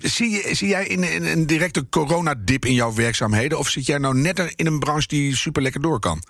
zie, 0.00 0.54
zie 0.54 0.68
jij 0.68 0.86
in, 0.86 1.02
in, 1.02 1.24
een 1.24 1.46
directe 1.46 1.88
coronadip 1.88 2.64
in 2.64 2.74
jouw 2.74 2.94
werkzaamheden? 2.94 3.58
Of 3.58 3.68
zit 3.68 3.86
jij 3.86 3.98
nou 3.98 4.18
net 4.18 4.52
in 4.56 4.66
een 4.66 4.78
branche 4.78 5.08
die 5.08 5.36
super 5.36 5.62
lekker 5.62 5.80
door 5.80 6.00
kan? 6.00 6.22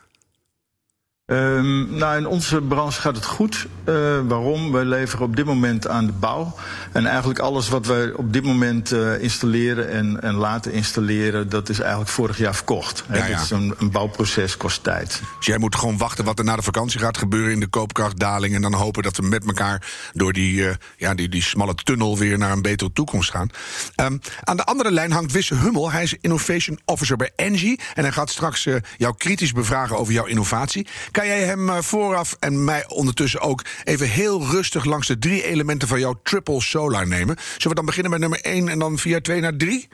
Um, 1.31 1.95
nou, 1.97 2.17
in 2.17 2.27
onze 2.27 2.61
branche 2.61 3.01
gaat 3.01 3.17
het 3.17 3.25
goed. 3.25 3.67
Uh, 3.89 3.95
waarom? 4.29 4.73
Wij 4.73 4.85
leveren 4.85 5.27
op 5.27 5.37
dit 5.37 5.45
moment 5.45 5.89
aan 5.89 6.07
de 6.07 6.13
bouw. 6.13 6.55
En 6.93 7.07
eigenlijk 7.07 7.39
alles 7.39 7.69
wat 7.69 7.87
wij 7.87 8.13
op 8.13 8.33
dit 8.33 8.45
moment 8.45 8.93
uh, 8.93 9.23
installeren 9.23 9.91
en, 9.91 10.23
en, 10.23 10.35
laten 10.35 10.73
installeren, 10.73 11.49
dat 11.49 11.69
is 11.69 11.81
eigenlijk 11.81 12.11
vorig 12.11 12.39
jaar 12.39 12.55
verkocht. 12.55 13.05
Ja, 13.13 13.27
ja. 13.27 13.41
is 13.41 13.51
een, 13.51 13.75
een, 13.79 13.91
bouwproces, 13.91 14.57
kost 14.57 14.83
tijd. 14.83 15.23
Dus 15.37 15.47
jij 15.47 15.59
moet 15.59 15.75
gewoon 15.75 15.99
wachten 15.99 16.25
wat 16.25 16.39
er 16.39 16.45
na 16.45 16.57
de 16.57 16.63
vakantie 16.63 17.01
gaat 17.01 17.19
gebeuren 17.19 17.53
in 17.53 17.61
de 17.61 17.67
koopkrachtdaling. 17.67 18.55
En 18.55 18.63
dan 18.63 18.75
hopen 18.75 19.03
dat 19.03 19.17
we 19.17 19.23
met 19.23 19.47
elkaar 19.47 19.87
door 20.13 20.33
die, 20.33 20.55
uh, 20.55 20.71
ja, 20.97 21.15
die, 21.15 21.29
die 21.29 21.43
smalle 21.43 21.75
tunnel 21.75 22.19
weer 22.19 22.39
naar 22.39 22.53
een 22.53 22.63
betere 22.63 22.93
toekomst 22.93 23.31
gaan. 23.31 23.51
Um, 23.97 24.21
aan 24.45 24.57
de 24.57 24.65
andere 24.65 24.91
lijn 24.93 25.13
hangt 25.13 25.33
Wisse 25.33 25.55
Hummel. 25.55 25.91
Hij 25.91 26.03
is 26.03 26.17
Innovation 26.21 26.79
Officer 26.85 27.17
bij 27.17 27.31
Engie. 27.37 27.81
En 27.95 28.03
hij 28.03 28.13
gaat 28.13 28.31
straks 28.31 28.69
jou 28.97 29.15
kritisch 29.17 29.53
bevragen 29.53 29.99
over 29.99 30.13
jouw 30.13 30.27
innovatie. 30.27 30.87
Kan 31.21 31.29
jij 31.29 31.43
hem 31.43 31.69
eh, 31.71 31.79
vooraf 31.81 32.37
en 32.39 32.65
mij 32.65 32.85
ondertussen 32.89 33.41
ook 33.41 33.63
even 33.85 34.09
heel 34.09 34.47
rustig 34.47 34.85
langs 34.85 35.07
de 35.07 35.19
drie 35.19 35.43
elementen 35.43 35.89
van 35.89 36.01
jouw 36.01 36.21
triple 36.23 36.61
solar 36.61 37.07
nemen? 37.07 37.37
Zullen 37.39 37.69
we 37.69 37.75
dan 37.75 37.85
beginnen 37.85 38.11
met 38.11 38.21
nummer 38.21 38.41
1 38.41 38.69
en 38.69 38.79
dan 38.79 38.99
via 38.99 39.21
2 39.21 39.41
naar 39.41 39.57
3? 39.57 39.89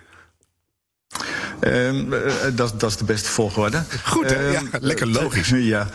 Ehm, 1.60 2.12
eh, 2.12 2.20
dat, 2.54 2.80
dat 2.80 2.90
is 2.90 2.96
de 2.96 3.04
beste 3.04 3.28
volgorde. 3.28 3.84
Goed, 4.04 4.30
hè? 4.30 4.50
Ja, 4.50 4.52
Ehm, 4.52 4.66
lekker 4.80 5.06
logisch. 5.06 5.48
ja. 5.48 5.88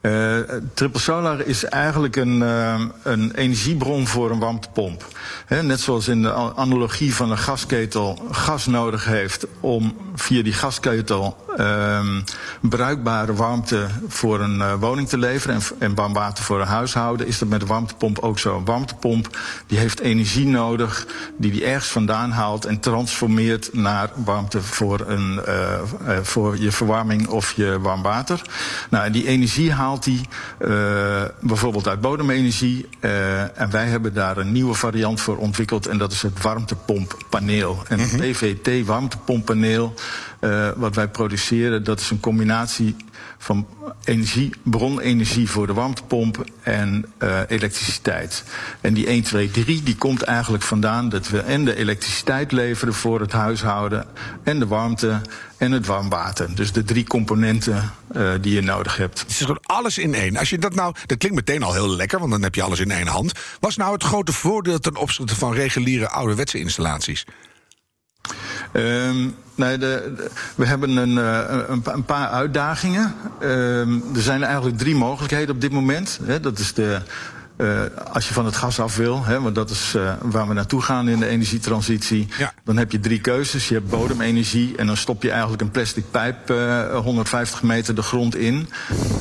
Eh, 0.00 0.36
triple 0.74 1.00
solar 1.00 1.46
is 1.46 1.64
eigenlijk 1.64 2.16
een, 2.16 2.42
eh, 2.42 2.80
een 3.02 3.32
energiebron 3.34 4.06
voor 4.06 4.30
een 4.30 4.38
warmtepomp. 4.38 5.06
Net 5.62 5.80
zoals 5.80 6.08
in 6.08 6.22
de 6.22 6.32
analogie 6.54 7.14
van 7.14 7.30
een 7.30 7.38
gasketel 7.38 8.26
gas 8.30 8.66
nodig 8.66 9.04
heeft 9.04 9.46
om 9.60 9.96
via 10.14 10.42
die 10.42 10.52
gasketel 10.52 11.46
ehm, 11.56 12.20
bruikbare 12.60 13.34
warmte 13.34 13.86
voor 14.08 14.40
een 14.40 14.60
eh, 14.60 14.74
woning 14.80 15.08
te 15.08 15.18
leveren 15.18 15.54
en, 15.54 15.62
en 15.78 15.94
warm 15.94 16.12
water 16.12 16.44
voor 16.44 16.60
een 16.60 16.66
huishouden, 16.66 17.26
is 17.26 17.38
dat 17.38 17.48
met 17.48 17.60
de 17.60 17.66
warmtepomp 17.66 18.18
ook 18.18 18.38
zo. 18.38 18.56
Een 18.56 18.64
warmtepomp 18.64 19.38
die 19.66 19.78
heeft 19.78 20.00
energie 20.00 20.46
nodig 20.46 21.06
die 21.36 21.50
die 21.50 21.64
ergens 21.64 21.90
vandaan 21.90 22.30
haalt 22.30 22.64
en 22.64 22.80
transformeert 22.80 23.74
naar 23.74 24.10
warmte 24.24 24.62
voor, 24.62 25.04
een, 25.06 25.40
voor 26.22 26.58
je 26.58 26.72
verwarming 26.72 27.28
of 27.28 27.52
je 27.52 27.80
warm 27.80 28.02
water. 28.02 28.42
Nou, 28.90 29.10
die 29.10 29.26
energie 29.26 29.72
haalt 29.72 29.87
hij 29.96 30.20
eh, 30.58 31.24
bijvoorbeeld 31.40 31.88
uit 31.88 32.00
bodemenergie. 32.00 32.88
eh, 33.00 33.60
en 33.60 33.70
wij 33.70 33.86
hebben 33.86 34.14
daar 34.14 34.36
een 34.36 34.52
nieuwe 34.52 34.74
variant 34.74 35.20
voor 35.20 35.36
ontwikkeld 35.36 35.86
en 35.86 35.98
dat 35.98 36.12
is 36.12 36.22
het 36.22 36.42
warmtepomppaneel. 36.42 37.82
En 37.88 37.98
het 37.98 38.16
PVT 38.16 38.86
warmtepomppaneel, 38.86 39.94
eh, 40.40 40.68
wat 40.76 40.94
wij 40.94 41.08
produceren, 41.08 41.84
dat 41.84 42.00
is 42.00 42.10
een 42.10 42.20
combinatie 42.20 42.96
van 43.38 43.66
energie, 44.04 44.50
bronenergie 44.62 45.50
voor 45.50 45.66
de 45.66 45.72
warmtepomp 45.72 46.44
en 46.62 47.12
elektriciteit. 47.48 48.44
En 48.80 48.94
die 48.94 49.08
1, 49.08 49.22
2, 49.22 49.50
3 49.50 49.82
die 49.82 49.96
komt 49.96 50.22
eigenlijk 50.22 50.62
vandaan 50.64 51.08
dat 51.08 51.28
we 51.28 51.40
en 51.40 51.64
de 51.64 51.76
elektriciteit 51.76 52.52
leveren 52.52 52.94
voor 52.94 53.20
het 53.20 53.32
huishouden 53.32 54.06
en 54.42 54.58
de 54.58 54.66
warmte 54.66 55.20
en 55.58 55.72
het 55.72 55.86
warm 55.86 56.08
water. 56.08 56.54
Dus 56.54 56.72
de 56.72 56.84
drie 56.84 57.04
componenten 57.04 57.92
eh, 58.12 58.30
die 58.40 58.54
je 58.54 58.60
nodig 58.60 58.96
hebt. 58.96 59.20
Het 59.20 59.30
is 59.30 59.36
gewoon 59.40 59.60
alles 59.62 59.98
in 59.98 60.14
één. 60.14 60.36
Als 60.36 60.50
je 60.50 60.58
dat 60.58 60.74
nou, 60.74 60.94
dat 61.06 61.18
klinkt 61.18 61.36
meteen 61.36 61.62
al 61.62 61.72
heel 61.72 61.96
lekker, 61.96 62.18
want 62.18 62.30
dan 62.30 62.42
heb 62.42 62.54
je 62.54 62.62
alles 62.62 62.80
in 62.80 62.90
één 62.90 63.06
hand. 63.06 63.32
Was 63.60 63.76
nou 63.76 63.92
het 63.92 64.02
grote 64.04 64.32
voordeel 64.32 64.78
ten 64.78 64.96
opzichte 64.96 65.36
van 65.36 65.52
reguliere 65.52 66.08
ouderwetse 66.08 66.58
installaties? 66.58 67.24
Ehm, 68.72 69.28
nee, 69.54 69.78
de, 69.78 70.12
de- 70.16 70.30
we 70.54 70.66
hebben 70.66 70.96
een, 70.96 71.18
eh, 71.18 71.64
een, 71.68 71.82
een 71.84 72.04
paar 72.04 72.28
uitdagingen. 72.28 73.14
Ehm, 73.40 73.92
er 74.14 74.20
zijn 74.22 74.42
eigenlijk 74.42 74.78
drie 74.78 74.94
mogelijkheden 74.94 75.54
op 75.54 75.60
dit 75.60 75.72
moment. 75.72 76.18
Hè. 76.22 76.40
Dat 76.40 76.58
is 76.58 76.74
de. 76.74 77.00
Eh, 77.58 77.80
als 78.12 78.28
je 78.28 78.34
van 78.34 78.44
het 78.44 78.56
gas 78.56 78.80
af 78.80 78.96
wil, 78.96 79.24
hè, 79.24 79.40
want 79.40 79.54
dat 79.54 79.70
is 79.70 79.94
eh, 79.94 80.12
waar 80.22 80.48
we 80.48 80.54
naartoe 80.54 80.82
gaan 80.82 81.08
in 81.08 81.18
de 81.18 81.26
energietransitie, 81.26 82.28
Ja. 82.38 82.52
dan 82.64 82.76
heb 82.76 82.92
je 82.92 83.00
drie 83.00 83.20
keuzes. 83.20 83.68
Je 83.68 83.74
hebt 83.74 83.88
bodemenergie 83.88 84.76
en 84.76 84.86
dan 84.86 84.96
stop 84.96 85.22
je 85.22 85.30
eigenlijk 85.30 85.62
een 85.62 85.70
plastic 85.70 86.04
pijp 86.10 86.50
eh, 86.50 86.96
150 86.98 87.62
meter 87.62 87.94
de 87.94 88.02
grond 88.02 88.36
in. 88.36 88.68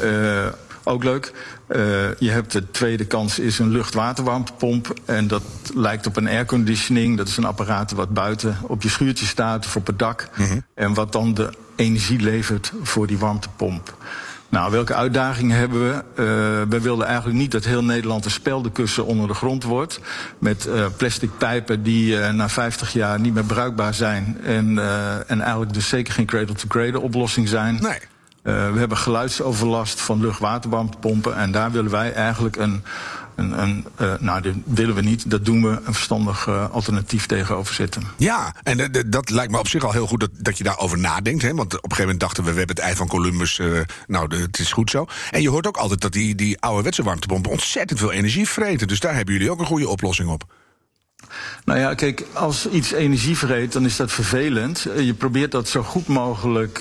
Eh, 0.01 0.45
ook 0.83 1.03
leuk. 1.03 1.31
Eh, 1.67 1.79
je 2.19 2.29
hebt 2.29 2.51
de 2.51 2.71
tweede 2.71 3.05
kans 3.05 3.39
is 3.39 3.59
een 3.59 3.69
lucht-waterwarmtepomp. 3.69 4.93
En 5.05 5.27
dat 5.27 5.43
lijkt 5.73 6.07
op 6.07 6.17
een 6.17 6.27
airconditioning. 6.27 7.17
Dat 7.17 7.27
is 7.27 7.37
een 7.37 7.45
apparaat 7.45 7.91
wat 7.91 8.09
buiten 8.13 8.57
op 8.61 8.81
je 8.81 8.89
schuurtje 8.89 9.25
staat 9.25 9.65
of 9.65 9.75
op 9.75 9.87
het 9.87 9.99
dak. 9.99 10.29
En 10.75 10.93
wat 10.93 11.11
dan 11.11 11.33
de 11.33 11.49
energie 11.75 12.19
levert 12.19 12.71
voor 12.83 13.07
die 13.07 13.17
warmtepomp. 13.17 13.95
Nou, 14.49 14.71
welke 14.71 14.93
uitdagingen 14.93 15.57
hebben 15.57 15.79
we? 15.87 15.93
Eh, 15.93 16.25
we 16.69 16.81
wilden 16.81 17.05
eigenlijk 17.05 17.37
niet 17.37 17.51
dat 17.51 17.65
heel 17.65 17.83
Nederland 17.83 18.25
een 18.25 18.31
speldenkussen 18.31 19.05
onder 19.05 19.27
de 19.27 19.33
grond 19.33 19.63
wordt. 19.63 19.99
Met 20.39 20.67
eh, 20.67 20.85
plastic 20.97 21.29
pijpen 21.37 21.83
die 21.83 22.19
eh, 22.19 22.33
na 22.33 22.49
50 22.49 22.93
jaar 22.93 23.19
niet 23.19 23.33
meer 23.33 23.43
bruikbaar 23.43 23.93
zijn. 23.93 24.37
En, 24.43 24.79
en 25.27 25.41
eigenlijk 25.41 25.73
dus 25.73 25.87
zeker 25.87 26.13
geen 26.13 26.25
cradle-to-cradle 26.25 26.99
oplossing 26.99 27.47
zijn. 27.47 27.79
Nee. 27.81 27.99
We 28.43 28.79
hebben 28.79 28.97
geluidsoverlast 28.97 30.01
van 30.01 30.21
lucht-waterwarmtepompen. 30.21 31.35
En 31.35 31.51
daar 31.51 31.71
willen 31.71 31.91
wij 31.91 32.13
eigenlijk 32.13 32.55
een. 32.55 32.83
Een 33.37 33.85
eh, 33.95 34.13
nou, 34.19 34.41
dat 34.41 34.53
willen 34.63 34.95
we 34.95 35.01
niet. 35.01 35.31
Dat 35.31 35.45
doen 35.45 35.61
we 35.63 35.69
een 35.85 35.93
verstandig 35.93 36.47
eh, 36.47 36.69
alternatief 36.71 37.25
tegenover 37.25 37.73
zetten. 37.73 38.03
Ja, 38.17 38.55
en 38.63 38.91
dat 39.07 39.29
lijkt 39.29 39.51
me 39.51 39.59
op 39.59 39.67
zich 39.67 39.83
al 39.83 39.91
heel 39.91 40.07
goed 40.07 40.19
dat, 40.19 40.29
dat 40.33 40.57
je 40.57 40.63
daarover 40.63 40.97
nadenkt. 40.97 41.41
Hè? 41.41 41.53
Want 41.53 41.65
op 41.65 41.73
een 41.73 41.79
gegeven 41.81 42.01
moment 42.03 42.19
dachten 42.19 42.43
we, 42.43 42.51
we 42.51 42.57
hebben 42.57 42.75
het 42.75 42.85
ei 42.85 42.95
van 42.95 43.07
Columbus. 43.07 43.59
eh, 43.59 43.67
nou, 44.07 44.27
de- 44.27 44.35
het 44.37 44.59
is 44.59 44.71
goed 44.71 44.89
zo. 44.89 45.05
En 45.31 45.41
je 45.41 45.49
hoort 45.49 45.67
ook 45.67 45.77
altijd 45.77 46.01
dat 46.01 46.11
die, 46.13 46.35
die 46.35 46.59
ouderwetse 46.61 47.03
warmtepompen 47.03 47.51
ontzettend 47.51 47.99
veel 47.99 48.11
energie 48.11 48.47
vreten. 48.49 48.87
Dus 48.87 48.99
daar 48.99 49.15
hebben 49.15 49.33
jullie 49.33 49.51
ook 49.51 49.59
een 49.59 49.65
goede 49.65 49.87
oplossing 49.89 50.29
op. 50.29 50.43
Nou 51.65 51.79
ja, 51.79 51.93
kijk, 51.93 52.25
als 52.33 52.69
iets 52.69 52.91
energie 52.91 53.37
vreet, 53.37 53.73
dan 53.73 53.85
is 53.85 53.95
dat 53.95 54.11
vervelend. 54.11 54.87
Je 54.97 55.13
probeert 55.13 55.51
dat 55.51 55.67
zo 55.69 55.83
goed 55.83 56.07
mogelijk. 56.07 56.79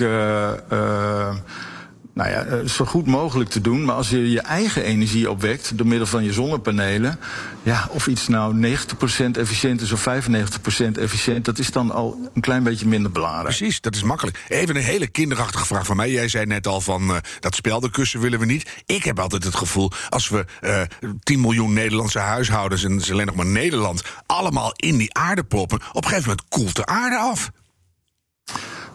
Nou 2.16 2.30
ja, 2.30 2.44
eh, 2.44 2.68
zo 2.68 2.84
goed 2.84 3.06
mogelijk 3.06 3.50
te 3.50 3.60
doen. 3.60 3.84
Maar 3.84 3.94
als 3.94 4.10
je 4.10 4.30
je 4.30 4.40
eigen 4.40 4.82
energie 4.82 5.30
opwekt 5.30 5.78
door 5.78 5.86
middel 5.86 6.06
van 6.06 6.24
je 6.24 6.32
zonnepanelen. 6.32 7.18
Ja, 7.62 7.88
of 7.90 8.06
iets 8.06 8.28
nou 8.28 8.54
90% 8.54 9.36
efficiënt 9.36 9.80
is 9.80 9.92
of 9.92 10.00
95% 10.00 10.98
efficiënt, 10.98 11.44
dat 11.44 11.58
is 11.58 11.70
dan 11.70 11.90
al 11.90 12.30
een 12.34 12.40
klein 12.40 12.62
beetje 12.62 12.86
minder 12.86 13.10
belangrijk. 13.10 13.44
Precies, 13.44 13.80
dat 13.80 13.94
is 13.94 14.02
makkelijk. 14.02 14.44
Even 14.48 14.76
een 14.76 14.82
hele 14.82 15.06
kinderachtige 15.06 15.66
vraag 15.66 15.86
van 15.86 15.96
mij. 15.96 16.10
Jij 16.10 16.28
zei 16.28 16.46
net 16.46 16.66
al 16.66 16.80
van 16.80 17.10
eh, 17.10 17.16
dat 17.40 17.54
speldenkussen 17.54 18.20
willen 18.20 18.38
we 18.38 18.46
niet. 18.46 18.82
Ik 18.86 19.04
heb 19.04 19.18
altijd 19.20 19.44
het 19.44 19.54
gevoel, 19.54 19.90
als 20.08 20.28
we 20.28 20.44
eh 20.60 20.80
10 21.22 21.40
miljoen 21.40 21.72
Nederlandse 21.72 22.18
huishoudens... 22.18 22.84
en 22.84 22.92
het 22.92 23.02
is 23.02 23.12
alleen 23.12 23.26
nog 23.26 23.34
maar 23.34 23.46
Nederland, 23.46 24.02
allemaal 24.26 24.72
in 24.76 24.96
die 24.96 25.14
aarde 25.14 25.44
proppen... 25.44 25.80
op 25.92 26.04
een 26.04 26.10
gegeven 26.10 26.28
moment 26.28 26.48
koelt 26.48 26.76
de 26.76 26.86
aarde 26.86 27.16
af. 27.16 27.50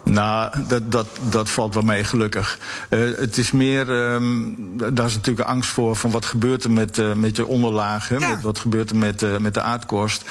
Nou, 0.03 0.51
dat, 0.67 0.91
dat, 0.91 1.07
dat 1.29 1.49
valt 1.49 1.73
wel 1.73 1.83
mee, 1.83 2.03
gelukkig. 2.03 2.59
Eh, 2.89 2.99
het 3.15 3.37
is 3.37 3.51
meer, 3.51 4.03
ehm, 4.03 4.23
daar 4.93 5.05
is 5.05 5.15
natuurlijk 5.15 5.47
angst 5.47 5.69
voor 5.69 5.95
van 5.95 6.11
wat 6.11 6.25
gebeurt 6.25 6.63
er 6.63 6.71
met, 6.71 6.97
eh, 6.97 7.13
met 7.13 7.35
je 7.35 7.45
onderlagen, 7.45 8.19
Ja. 8.19 8.29
met, 8.29 8.41
wat 8.41 8.59
gebeurt 8.59 8.89
er 8.89 8.95
met, 8.95 9.23
eh, 9.23 9.37
met 9.37 9.53
de 9.53 9.61
aardkorst. 9.61 10.23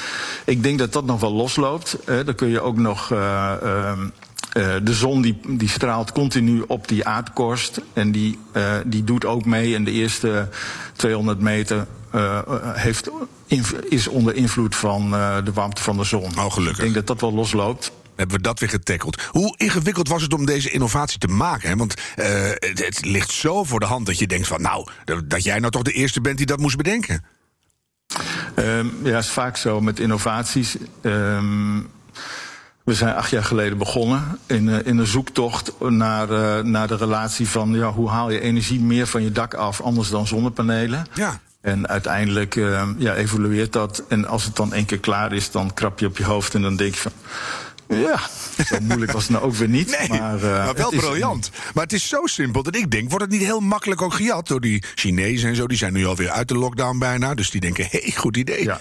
Ik 0.45 0.63
denk 0.63 0.79
dat 0.79 0.93
dat 0.93 1.05
nog 1.05 1.21
wel 1.21 1.33
losloopt. 1.33 1.97
Dan 2.05 2.35
kun 2.35 2.49
je 2.49 2.61
ook 2.61 2.77
nog. 2.77 3.11
eh, 3.13 3.53
ehm, 3.63 3.99
eh, 4.53 4.75
de 4.83 4.95
zon 4.95 5.23
die, 5.23 5.41
die 5.47 5.69
straalt 5.69 6.13
continu 6.13 6.65
op 6.67 6.89
die 6.89 7.07
aardkorst. 7.07 7.81
En 7.93 8.13
die, 8.13 8.39
die 8.85 9.05
doet 9.05 9.25
ook 9.25 9.45
mee 9.45 9.73
in 9.75 9.85
de 9.85 9.91
eerste 9.91 10.49
200 10.97 11.41
meter. 11.41 11.87
heeft, 12.65 13.11
is 13.89 14.09
onder 14.09 14.35
invloed 14.35 14.77
van 14.77 15.11
de 15.45 15.53
warmte 15.55 15.83
van 15.83 15.97
de 15.97 16.05
zon. 16.05 16.31
Oh, 16.39 16.53
gelukkig. 16.53 16.77
Ik 16.77 16.83
denk 16.83 16.95
dat 16.95 17.07
dat 17.07 17.21
wel 17.21 17.33
losloopt. 17.33 17.93
Hebben 18.21 18.37
we 18.37 18.43
dat 18.43 18.61
weer 18.61 18.69
getackeld. 18.69 19.23
Hoe 19.31 19.55
ingewikkeld 19.57 20.09
was 20.09 20.23
het 20.23 20.33
om 20.35 20.47
deze 20.47 20.71
innovatie 20.71 21.19
te 21.19 21.27
maken? 21.29 21.69
Hè? 21.69 21.77
Want 21.77 21.95
eh, 22.17 22.27
het, 22.55 22.85
het 22.87 23.05
ligt 23.05 23.31
zo 23.31 23.65
voor 23.65 23.81
de 23.81 23.87
hand 23.87 24.07
dat 24.07 24.19
je 24.19 24.27
denkt 24.27 24.47
van... 24.47 24.63
nou, 24.63 24.89
dat- 25.27 25.45
jij 25.45 25.59
nou 25.59 25.73
toch 25.73 25.83
de 25.83 25.93
eerste 25.93 26.21
bent 26.21 26.37
die 26.37 26.47
dat 26.47 26.59
moest 26.59 26.77
bedenken. 26.77 27.25
Ehm, 28.55 28.87
ja, 29.03 29.19
is 29.19 29.29
vaak 29.31 29.57
zo 29.57 29.81
met 29.81 29.99
innovaties. 30.01 30.77
Ehm, 31.03 31.79
we 32.85 32.95
zijn 32.95 33.15
acht 33.15 33.31
jaar 33.31 33.45
geleden 33.45 33.79
begonnen 33.79 34.39
in, 34.47 34.69
eh, 34.69 34.87
in 34.87 34.99
een 34.99 35.07
zoektocht 35.07 35.73
naar, 35.81 36.31
eh, 36.31 36.65
naar 36.65 36.89
de 36.89 36.97
relatie 36.97 37.49
van 37.49 37.73
ja, 37.73 37.93
hoe 37.93 38.09
haal 38.09 38.31
je 38.31 38.41
energie 38.41 38.81
meer 38.81 39.07
van 39.07 39.23
je 39.23 39.33
dak 39.33 39.55
af, 39.55 39.81
anders 39.81 40.09
dan 40.09 40.27
zonnepanelen. 40.27 41.07
Ja. 41.15 41.41
En 41.61 41.89
uiteindelijk 41.89 42.57
ehm, 42.57 42.95
ja, 42.99 43.15
evolueert 43.15 43.73
dat. 43.73 44.03
En 44.09 44.27
als 44.27 44.45
het 44.45 44.57
dan 44.57 44.73
één 44.73 44.85
keer 44.85 44.99
klaar 44.99 45.33
is, 45.33 45.51
dan 45.51 45.75
krap 45.75 45.99
je 45.99 46.07
op 46.07 46.17
je 46.17 46.25
hoofd 46.25 46.55
en 46.55 46.63
dan 46.63 46.77
denk 46.77 46.95
je 46.95 47.01
van. 47.01 47.13
Ja, 47.91 48.21
zo 48.65 48.77
moeilijk 48.81 49.13
was 49.13 49.23
het 49.23 49.33
nou 49.33 49.45
ook 49.45 49.55
weer 49.55 49.69
niet. 49.69 49.99
Nee, 49.99 50.09
maar, 50.21 50.35
eh, 50.37 50.65
maar 50.65 50.75
wel 50.75 50.91
briljant. 50.91 51.51
Maar 51.75 51.83
het 51.83 51.93
is 51.93 52.09
zo 52.09 52.27
simpel 52.27 52.63
dat 52.63 52.77
ik 52.77 52.91
denk, 52.91 53.09
wordt 53.09 53.25
het 53.25 53.33
niet 53.33 53.43
heel 53.43 53.61
makkelijk 53.61 54.03
ook 54.03 54.15
gejat 54.15 54.49
door 54.49 54.61
die 54.61 54.85
Chinezen 54.95 55.49
en 55.49 55.57
zo? 55.57 55.67
Die 55.67 55.79
zijn 55.79 55.93
nu 55.93 56.07
alweer 56.07 56.31
uit 56.31 56.49
de 56.49 56.55
lockdown 56.55 56.99
bijna, 56.99 57.35
dus 57.35 57.51
die 57.51 57.61
denken, 57.61 57.85
hé, 57.91 57.99
hey, 58.03 58.13
goed 58.17 58.37
idee. 58.37 58.65
Ja. 58.65 58.81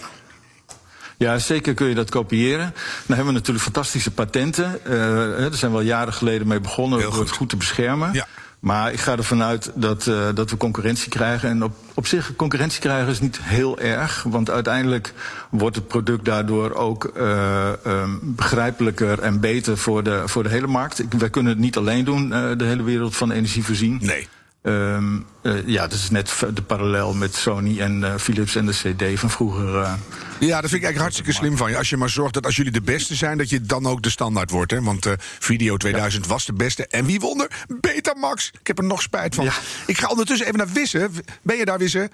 Ja, 1.17 1.37
zeker 1.37 1.73
kun 1.73 1.87
je 1.87 1.95
dat 1.95 2.09
kopiëren. 2.09 2.73
Dan 3.05 3.15
hebben 3.15 3.25
we 3.25 3.31
natuurlijk 3.31 3.63
fantastische 3.63 4.11
patenten. 4.11 4.85
Eh, 4.85 5.43
er 5.43 5.55
zijn 5.55 5.71
wel 5.71 5.81
jaren 5.81 6.13
geleden 6.13 6.47
mee 6.47 6.59
begonnen 6.59 6.99
door 6.99 7.09
het 7.09 7.17
goed. 7.17 7.29
goed 7.29 7.49
te 7.49 7.57
beschermen. 7.57 8.13
Ja. 8.13 8.27
Maar 8.59 8.93
ik 8.93 8.99
ga 8.99 9.17
ervan 9.17 9.43
uit 9.43 9.71
dat, 9.75 10.07
eh, 10.07 10.27
dat 10.33 10.49
we 10.49 10.57
concurrentie 10.57 11.09
krijgen. 11.09 11.49
En 11.49 11.63
op, 11.63 11.73
op 11.93 12.07
zich, 12.07 12.35
concurrentie 12.35 12.79
krijgen 12.79 13.11
is 13.11 13.19
niet 13.19 13.39
heel 13.41 13.79
erg. 13.79 14.23
Want 14.23 14.49
uiteindelijk 14.49 15.13
wordt 15.49 15.75
het 15.75 15.87
product 15.87 16.25
daardoor 16.25 16.73
ook 16.73 17.03
ehm, 17.03 18.09
begrijpelijker 18.21 19.19
en 19.19 19.39
beter 19.39 19.77
voor 19.77 20.03
de, 20.03 20.21
voor 20.25 20.43
de 20.43 20.49
hele 20.49 20.67
markt. 20.67 21.03
Wij 21.17 21.29
kunnen 21.29 21.51
het 21.51 21.61
niet 21.61 21.77
alleen 21.77 22.05
doen, 22.05 22.33
eh, 22.33 22.57
de 22.57 22.65
hele 22.65 22.83
wereld 22.83 23.15
van 23.15 23.31
energie 23.31 23.63
voorzien. 23.63 23.99
Nee. 24.01 24.27
Ehm, 24.61 25.17
eh, 25.41 25.67
ja, 25.67 25.81
dat 25.81 25.93
is 25.99 26.09
net 26.09 26.33
de 26.53 26.61
parallel 26.61 27.13
met 27.13 27.35
Sony 27.35 27.79
en 27.79 28.03
eh, 28.03 28.15
Philips 28.15 28.55
en 28.55 28.65
de 28.65 28.71
CD 28.71 29.19
van 29.19 29.29
vroeger. 29.29 29.75
eh. 29.81 29.93
Ja, 30.39 30.61
dat 30.61 30.69
vind 30.69 30.81
ik 30.81 30.87
eigenlijk 30.87 30.97
hartstikke 30.97 31.33
slim 31.33 31.57
van 31.57 31.69
je. 31.71 31.77
Als 31.77 31.89
je 31.89 31.97
maar 31.97 32.09
zorgt 32.09 32.33
dat 32.33 32.45
als 32.45 32.55
jullie 32.55 32.71
de 32.71 32.81
beste 32.81 33.15
zijn, 33.15 33.37
dat 33.37 33.49
je 33.49 33.61
dan 33.61 33.85
ook 33.85 34.01
de 34.01 34.09
standaard 34.09 34.49
wordt. 34.51 34.71
Hè? 34.71 34.81
Want 34.81 35.05
eh, 35.05 35.13
Video 35.17 35.77
2000 35.77 36.27
was 36.27 36.45
de 36.45 36.53
beste. 36.53 36.87
En 36.87 37.05
wie 37.05 37.19
won 37.19 37.41
er? 37.41 37.65
Betamax. 37.79 38.51
Ik 38.59 38.67
heb 38.67 38.77
er 38.77 38.83
nog 38.83 39.01
spijt 39.01 39.35
van. 39.35 39.45
Ja. 39.45 39.53
Ik 39.85 39.97
ga 39.97 40.07
ondertussen 40.07 40.45
even 40.47 40.57
naar 40.59 40.71
Wissen. 40.73 41.11
Ben 41.41 41.57
je 41.57 41.65
daar, 41.65 41.77
Wissen? 41.77 42.09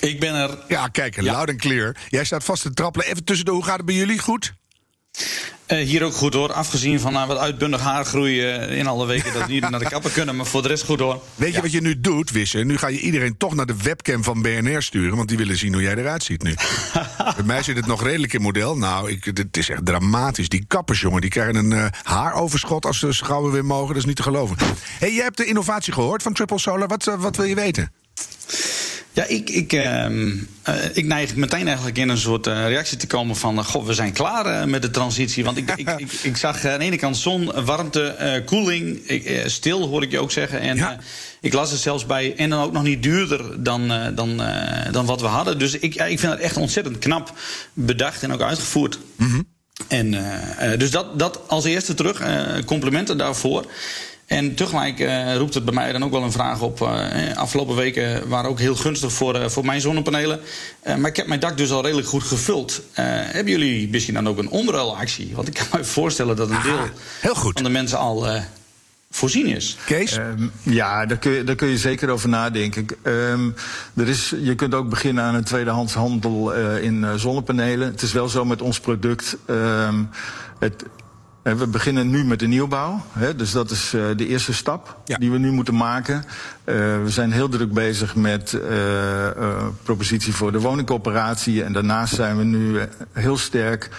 Ik 0.00 0.20
ben 0.20 0.34
er. 0.34 0.58
Ja, 0.68 0.88
kijk, 0.88 1.14
Ja. 1.22 1.32
loud 1.32 1.48
and 1.48 1.60
clear. 1.60 1.96
Jij 2.08 2.24
staat 2.24 2.44
vast 2.44 2.62
te 2.62 2.72
trappelen. 2.74 3.06
Even 3.06 3.24
tussendoor, 3.24 3.54
hoe 3.54 3.64
gaat 3.64 3.76
het 3.76 3.86
bij 3.86 3.94
jullie? 3.94 4.18
Goed? 4.18 4.54
Uh, 5.66 5.78
hier 5.86 6.02
ook 6.02 6.14
goed 6.14 6.34
hoor. 6.34 6.52
Afgezien 6.52 7.00
van 7.00 7.14
uh, 7.14 7.26
wat 7.26 7.38
uitbundig 7.38 7.80
haargroei 7.80 8.54
uh, 8.54 8.78
in 8.78 8.86
alle 8.86 9.06
weken 9.06 9.32
dat 9.32 9.46
we 9.46 9.52
niet 9.52 9.70
naar 9.70 9.78
de 9.78 9.88
kapper 9.88 10.10
kunnen. 10.10 10.36
Maar 10.36 10.46
voor 10.46 10.62
de 10.62 10.68
rest 10.68 10.84
goed 10.84 11.00
hoor. 11.00 11.22
Weet 11.34 11.54
je 11.54 11.60
wat 11.60 11.72
je 11.72 11.80
nu 11.80 12.00
doet, 12.00 12.30
Wisse? 12.30 12.58
Nu 12.58 12.78
ga 12.78 12.86
je 12.86 13.00
iedereen 13.00 13.36
toch 13.36 13.54
naar 13.54 13.66
de 13.66 13.76
webcam 13.82 14.24
van 14.24 14.42
BNR 14.42 14.82
sturen. 14.82 15.16
Want 15.16 15.28
die 15.28 15.38
willen 15.38 15.56
zien 15.56 15.72
hoe 15.72 15.82
jij 15.82 15.94
eruit 15.94 16.22
ziet 16.22 16.42
nu. 16.42 16.54
Bij 17.36 17.44
mij 17.44 17.62
zit 17.62 17.76
het 17.76 17.86
nog 17.86 18.02
redelijk 18.02 18.32
in 18.32 18.40
model. 18.40 18.76
Nou, 18.76 19.10
ik, 19.10 19.24
het 19.24 19.56
is 19.56 19.68
echt 19.68 19.86
dramatisch. 19.86 20.48
Die 20.48 20.64
kappers, 20.66 21.00
jongen, 21.00 21.20
die 21.20 21.30
krijgen 21.30 21.54
een 21.54 21.92
haaroverschot 22.02 22.86
als 22.86 22.98
ze 22.98 23.12
gauw 23.12 23.50
weer 23.50 23.64
mogen. 23.64 23.88
Dat 23.88 23.96
is 23.96 24.04
niet 24.04 24.16
te 24.16 24.22
geloven. 24.22 24.56
hey, 24.98 25.14
jij 25.14 25.24
hebt 25.24 25.36
de 25.36 25.44
innovatie 25.44 25.92
gehoord 25.92 26.22
van 26.22 26.32
Triple 26.32 26.58
Solar. 26.58 26.88
Wat, 26.88 27.04
wat 27.04 27.36
wil 27.36 27.46
je 27.46 27.54
weten? 27.54 27.92
Ja, 29.16 29.24
ik, 29.24 29.50
ik, 29.50 29.72
uh, 29.72 30.06
ik 30.92 31.04
neig 31.04 31.36
meteen 31.36 31.66
eigenlijk 31.66 31.98
in 31.98 32.08
een 32.08 32.18
soort 32.18 32.46
uh, 32.46 32.66
reactie 32.66 32.98
te 32.98 33.06
komen 33.06 33.36
van... 33.36 33.58
Uh, 33.58 33.64
god, 33.64 33.86
we 33.86 33.94
zijn 33.94 34.12
klaar 34.12 34.68
met 34.68 34.82
de 34.82 34.90
transitie. 34.90 35.44
Want 35.44 35.56
ik, 35.56 35.70
ik, 35.70 35.88
ik, 35.88 36.12
ik, 36.12 36.36
zag 36.36 36.64
aan 36.64 36.78
de 36.78 36.84
ene 36.84 36.96
kant 36.96 37.16
zon, 37.16 37.64
warmte, 37.64 38.42
koeling, 38.46 39.00
stil 39.46 39.88
hoor 39.88 40.02
ik 40.02 40.10
je 40.10 40.18
ook 40.18 40.30
zeggen. 40.30 40.60
En 40.60 40.76
ja. 40.76 40.98
ik 41.40 41.52
las 41.52 41.72
er 41.72 41.78
zelfs 41.78 42.06
bij, 42.06 42.34
en 42.36 42.50
dan 42.50 42.62
ook 42.62 42.72
nog 42.72 42.82
niet 42.82 43.02
duurder 43.02 43.62
dan, 43.62 43.92
dan, 44.14 44.42
dan 44.90 45.06
wat 45.06 45.20
we 45.20 45.26
hadden. 45.26 45.58
Dus 45.58 45.74
ik, 45.74 45.94
ik 45.94 46.18
vind 46.18 46.32
het 46.32 46.40
echt 46.40 46.56
ontzettend 46.56 46.98
knap 46.98 47.32
bedacht 47.72 48.22
en 48.22 48.32
ook 48.32 48.42
uitgevoerd. 48.42 48.98
Mm 49.16 49.30
-hmm. 49.30 49.46
En, 49.88 50.10
dus 50.78 50.90
dat, 50.90 51.18
dat 51.18 51.40
als 51.48 51.64
eerste 51.64 51.94
terug, 51.94 52.22
complimenten 52.64 53.18
daarvoor. 53.18 53.66
En 54.26 54.54
tegelijk 54.54 55.00
uh, 55.00 55.36
roept 55.36 55.54
het 55.54 55.64
bij 55.64 55.74
mij 55.74 55.92
dan 55.92 56.04
ook 56.04 56.10
wel 56.10 56.22
een 56.22 56.32
vraag 56.32 56.60
op. 56.60 56.80
Uh, 56.80 57.36
afgelopen 57.36 57.76
weken 57.76 58.28
waren 58.28 58.50
ook 58.50 58.58
heel 58.58 58.74
gunstig 58.74 59.12
voor, 59.12 59.36
uh, 59.36 59.48
voor 59.48 59.64
mijn 59.64 59.80
zonnepanelen. 59.80 60.40
maar 60.84 61.10
ik 61.10 61.16
heb 61.16 61.26
mijn 61.26 61.40
dak 61.40 61.56
dus 61.56 61.70
al 61.70 61.82
redelijk 61.82 62.08
goed 62.08 62.22
gevuld. 62.22 62.82
hebben 62.92 63.52
jullie 63.52 63.88
misschien 63.88 64.14
dan 64.14 64.28
ook 64.28 64.38
een 64.38 64.48
omruilactie? 64.48 65.32
Want 65.34 65.48
ik 65.48 65.54
kan 65.54 65.66
me 65.72 65.84
voorstellen 65.84 66.36
dat 66.36 66.50
een 66.50 66.62
deel 66.62 66.78
heel 67.20 67.34
goed. 67.34 67.52
van 67.52 67.62
de 67.62 67.70
mensen 67.70 67.98
al 67.98 68.26
voorzien 69.10 69.46
is. 69.46 69.76
Kees? 69.86 70.16
Um, 70.16 70.52
ja, 70.62 71.06
daar 71.06 71.18
kun, 71.18 71.32
je, 71.32 71.44
daar 71.44 71.54
kun 71.54 71.68
je 71.68 71.78
zeker 71.78 72.08
over 72.08 72.28
nadenken. 72.28 72.86
Um, 73.02 73.54
er 73.96 74.08
is, 74.08 74.34
je 74.42 74.54
kunt 74.54 74.74
ook 74.74 74.88
beginnen 74.88 75.24
aan 75.24 75.34
een 75.34 75.44
tweedehands 75.44 75.94
handel 75.94 76.52
in 76.76 77.06
zonnepanelen. 77.16 77.90
Het 77.90 78.02
is 78.02 78.12
wel 78.12 78.28
zo 78.28 78.44
met 78.44 78.62
ons 78.62 78.80
product. 78.80 79.36
Um, 79.46 80.08
het, 80.58 80.84
we 81.54 81.66
beginnen 81.66 82.10
nu 82.10 82.24
met 82.24 82.38
de 82.38 82.46
nieuwbouw. 82.46 83.02
Hè, 83.12 83.36
dus 83.36 83.52
dat 83.52 83.70
is 83.70 83.94
uh, 83.94 84.06
de 84.16 84.26
eerste 84.26 84.54
stap 84.54 84.96
ja. 85.04 85.16
die 85.16 85.30
we 85.30 85.38
nu 85.38 85.50
moeten 85.50 85.76
maken. 85.76 86.24
Uh, 86.66 86.74
we 86.74 87.10
zijn 87.10 87.32
heel 87.32 87.48
druk 87.48 87.72
bezig 87.72 88.16
met 88.16 88.52
uh, 88.52 89.66
propositie 89.82 90.34
voor 90.34 90.52
de 90.52 90.60
woningcoöperatie. 90.60 91.62
En 91.62 91.72
daarnaast 91.72 92.14
zijn 92.14 92.36
we 92.36 92.44
nu 92.44 92.80
heel 93.12 93.36
sterk 93.36 93.90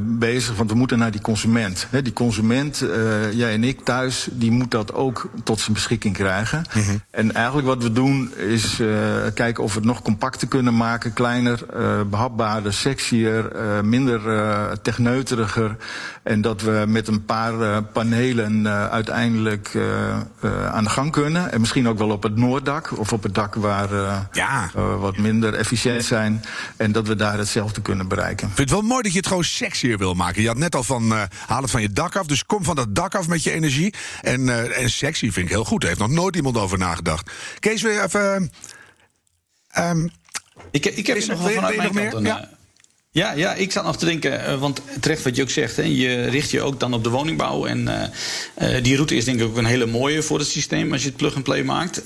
bezig, 0.00 0.56
want 0.56 0.70
we 0.70 0.76
moeten 0.76 0.98
naar 0.98 1.10
die 1.10 1.20
consument. 1.20 1.86
Die 2.02 2.12
consument, 2.12 2.84
jij 3.32 3.52
en 3.52 3.64
ik 3.64 3.80
thuis, 3.80 4.28
die 4.32 4.50
moet 4.50 4.70
dat 4.70 4.94
ook 4.94 5.30
tot 5.44 5.60
zijn 5.60 5.72
beschikking 5.72 6.14
krijgen. 6.14 6.64
Mm 6.74 6.82
-hmm. 6.82 7.00
En 7.10 7.34
eigenlijk 7.34 7.66
wat 7.66 7.82
we 7.82 7.92
doen 7.92 8.34
is 8.36 8.82
kijken 9.34 9.64
of 9.64 9.72
we 9.72 9.78
het 9.78 9.88
nog 9.88 10.02
compacter 10.02 10.48
kunnen 10.48 10.76
maken. 10.76 11.12
Kleiner, 11.12 11.60
behapbaarder, 12.10 12.72
sexier, 12.72 13.50
minder 13.82 14.20
techneuteriger. 14.82 15.76
En 16.22 16.40
dat 16.40 16.62
we 16.62 16.84
met 16.88 17.08
een 17.08 17.24
paar 17.24 17.82
panelen 17.82 18.68
uiteindelijk 18.90 19.78
aan 20.70 20.84
de 20.84 20.90
gang 20.90 21.12
kunnen. 21.12 21.52
En 21.52 21.60
misschien 21.60 21.88
ook 21.88 21.98
wel 22.00 22.10
op 22.10 22.22
het 22.22 22.36
Noorddak 22.36 22.98
of 22.98 23.12
op 23.12 23.22
het 23.22 23.34
dak 23.34 23.54
waar 23.54 23.92
uh, 23.92 24.18
ja. 24.32 24.70
uh, 24.76 25.00
wat 25.00 25.16
minder 25.16 25.54
efficiënt 25.54 26.04
zijn. 26.04 26.44
En 26.76 26.92
dat 26.92 27.06
we 27.06 27.14
daar 27.14 27.38
hetzelfde 27.38 27.82
kunnen 27.82 28.08
bereiken. 28.08 28.48
Ik 28.48 28.54
vind 28.54 28.70
het 28.70 28.78
wel 28.78 28.88
mooi 28.88 29.02
dat 29.02 29.12
je 29.12 29.18
het 29.18 29.26
gewoon 29.26 29.44
sexier 29.44 29.98
wil 29.98 30.14
maken. 30.14 30.42
Je 30.42 30.48
had 30.48 30.56
net 30.56 30.74
al 30.74 30.82
van 30.82 31.04
uh, 31.04 31.22
haal 31.46 31.62
het 31.62 31.70
van 31.70 31.82
je 31.82 31.92
dak 31.92 32.16
af. 32.16 32.26
Dus 32.26 32.46
kom 32.46 32.64
van 32.64 32.76
dat 32.76 32.94
dak 32.94 33.14
af 33.14 33.28
met 33.28 33.42
je 33.42 33.50
energie. 33.50 33.94
En, 34.20 34.74
en 34.74 34.90
sexy 34.90 35.30
vind 35.30 35.46
ik 35.46 35.52
heel 35.52 35.64
goed. 35.64 35.80
Daar 35.80 35.88
heeft 35.88 36.02
nog 36.02 36.10
nooit 36.10 36.36
iemand 36.36 36.56
over 36.56 36.78
nagedacht. 36.78 37.30
Kees, 37.58 37.82
weer 37.82 38.04
even. 38.04 38.50
Um, 39.78 40.10
ik, 40.70 40.86
ik 40.86 41.06
heb 41.06 41.26
nog 41.26 41.42
wel 41.42 41.50
vanuit 41.50 41.92
mijn 41.92 42.10
kant 42.10 42.14
een, 42.14 42.24
ja. 42.24 42.48
Ja, 43.12 43.32
ja, 43.32 43.54
ik 43.54 43.72
zat 43.72 43.84
nog 43.84 43.96
te 43.96 44.04
denken, 44.04 44.32
uh, 44.32 44.60
want 44.60 44.80
terecht 45.00 45.22
wat 45.22 45.36
je 45.36 45.42
ook 45.42 45.50
zegt, 45.50 45.76
hè, 45.76 45.82
je 45.82 46.24
richt 46.24 46.50
je 46.50 46.62
ook 46.62 46.80
dan 46.80 46.94
op 46.94 47.04
de 47.04 47.10
woningbouw. 47.10 47.66
En 47.66 47.78
uh, 48.58 48.74
uh, 48.74 48.82
die 48.82 48.94
route 48.94 49.16
is 49.16 49.24
denk 49.24 49.40
ik 49.40 49.46
ook 49.46 49.56
een 49.56 49.64
hele 49.64 49.86
mooie 49.86 50.22
voor 50.22 50.38
het 50.38 50.48
systeem 50.48 50.92
als 50.92 51.02
je 51.02 51.08
het 51.08 51.16
plug-and-play 51.16 51.62
maakt. 51.64 52.02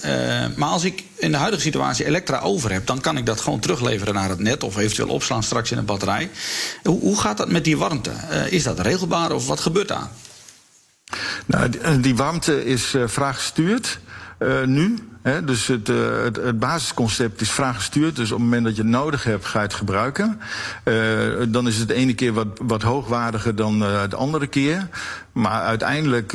maar 0.56 0.68
als 0.68 0.84
ik 0.84 1.02
in 1.14 1.30
de 1.30 1.36
huidige 1.36 1.62
situatie 1.62 2.06
elektra 2.06 2.38
over 2.38 2.72
heb, 2.72 2.86
dan 2.86 3.00
kan 3.00 3.16
ik 3.16 3.26
dat 3.26 3.40
gewoon 3.40 3.60
terugleveren 3.60 4.14
naar 4.14 4.28
het 4.28 4.38
net 4.38 4.62
of 4.62 4.76
eventueel 4.76 5.08
opslaan 5.08 5.42
straks 5.42 5.70
in 5.70 5.78
een 5.78 5.84
batterij. 5.84 6.30
Hoe, 6.82 7.00
hoe 7.00 7.20
gaat 7.20 7.36
dat 7.36 7.50
met 7.50 7.64
die 7.64 7.76
warmte? 7.76 8.10
is 8.48 8.62
dat 8.62 8.80
regelbaar 8.80 9.32
of 9.32 9.46
wat 9.46 9.60
gebeurt 9.60 9.88
daar? 9.88 10.10
Nou, 11.46 11.68
die, 11.68 12.00
die 12.00 12.16
warmte 12.16 12.64
is 12.64 12.94
vraaggestuurd 13.06 13.98
nu. 14.64 14.98
He, 15.24 15.44
dus 15.44 15.66
het, 15.66 15.88
uh, 15.88 16.22
het, 16.22 16.36
het, 16.36 16.58
basisconcept 16.58 17.40
is 17.40 17.50
vraaggestuurd. 17.50 18.16
Dus 18.16 18.32
op 18.32 18.38
het 18.38 18.46
moment 18.46 18.64
dat 18.64 18.76
je 18.76 18.82
het 18.82 18.90
nodig 18.90 19.24
hebt, 19.24 19.46
ga 19.46 19.58
je 19.58 19.64
het 19.64 19.74
gebruiken. 19.74 20.40
Uh, 20.84 20.94
dan 21.48 21.66
is 21.66 21.76
het 21.76 21.88
de 21.88 21.94
ene 21.94 22.14
keer 22.14 22.32
wat, 22.32 22.46
wat 22.62 22.82
hoogwaardiger 22.82 23.54
dan 23.54 23.82
uh, 23.82 24.02
de 24.08 24.16
andere 24.16 24.46
keer. 24.46 24.88
Maar 25.32 25.62
uiteindelijk 25.62 26.32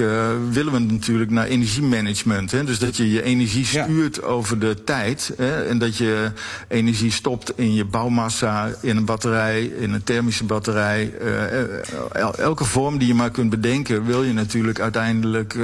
willen 0.50 0.74
we 0.74 0.80
natuurlijk 0.80 1.32
naar 1.32 1.46
energiemanagement. 1.46 2.52
Hè? 2.52 2.64
Dus 2.64 2.80
dat 2.80 2.98
je 2.98 3.12
je 3.12 3.24
energie 3.24 3.66
stuurt 3.66 4.16
ja. 4.16 4.22
over 4.22 4.60
de 4.60 4.84
tijd. 4.84 5.34
Hè? 5.38 5.66
En 5.66 5.78
dat 5.78 5.98
je 5.98 6.32
energie 6.68 7.12
stopt 7.12 7.58
in 7.58 7.74
je 7.74 7.86
bouwmassa, 7.86 8.70
in 8.82 8.98
een 8.98 9.06
batterij, 9.06 9.64
in 9.64 9.94
een 9.94 10.04
thermische 10.04 10.44
batterij. 10.44 11.14
elke 12.38 12.66
vorm 12.66 12.98
die 12.98 13.08
je 13.08 13.14
maar 13.14 13.32
kunt 13.32 13.50
bedenken, 13.50 14.06
wil 14.06 14.24
je 14.24 14.34
natuurlijk 14.34 14.80
uiteindelijk 14.80 15.56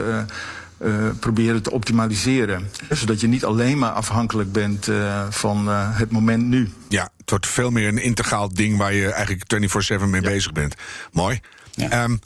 uh, 0.85 1.09
proberen 1.19 1.61
te 1.61 1.71
optimaliseren. 1.71 2.69
Zodat 2.89 3.21
je 3.21 3.27
niet 3.27 3.45
alleen 3.45 3.77
maar 3.77 3.91
afhankelijk 3.91 4.51
bent 4.51 4.87
uh, 4.87 5.25
van 5.29 5.67
uh, 5.67 5.97
het 5.97 6.11
moment 6.11 6.43
nu. 6.43 6.69
Ja, 6.89 7.09
het 7.17 7.29
wordt 7.29 7.47
veel 7.47 7.69
meer 7.69 7.87
een 7.87 8.01
integraal 8.01 8.53
ding 8.53 8.77
waar 8.77 8.93
je 8.93 9.11
eigenlijk 9.11 9.71
24-7 10.01 10.05
mee 10.07 10.21
ja. 10.21 10.29
bezig 10.29 10.51
bent. 10.51 10.75
Mooi. 11.11 11.39
Ja. 11.71 12.03
Um, 12.03 12.19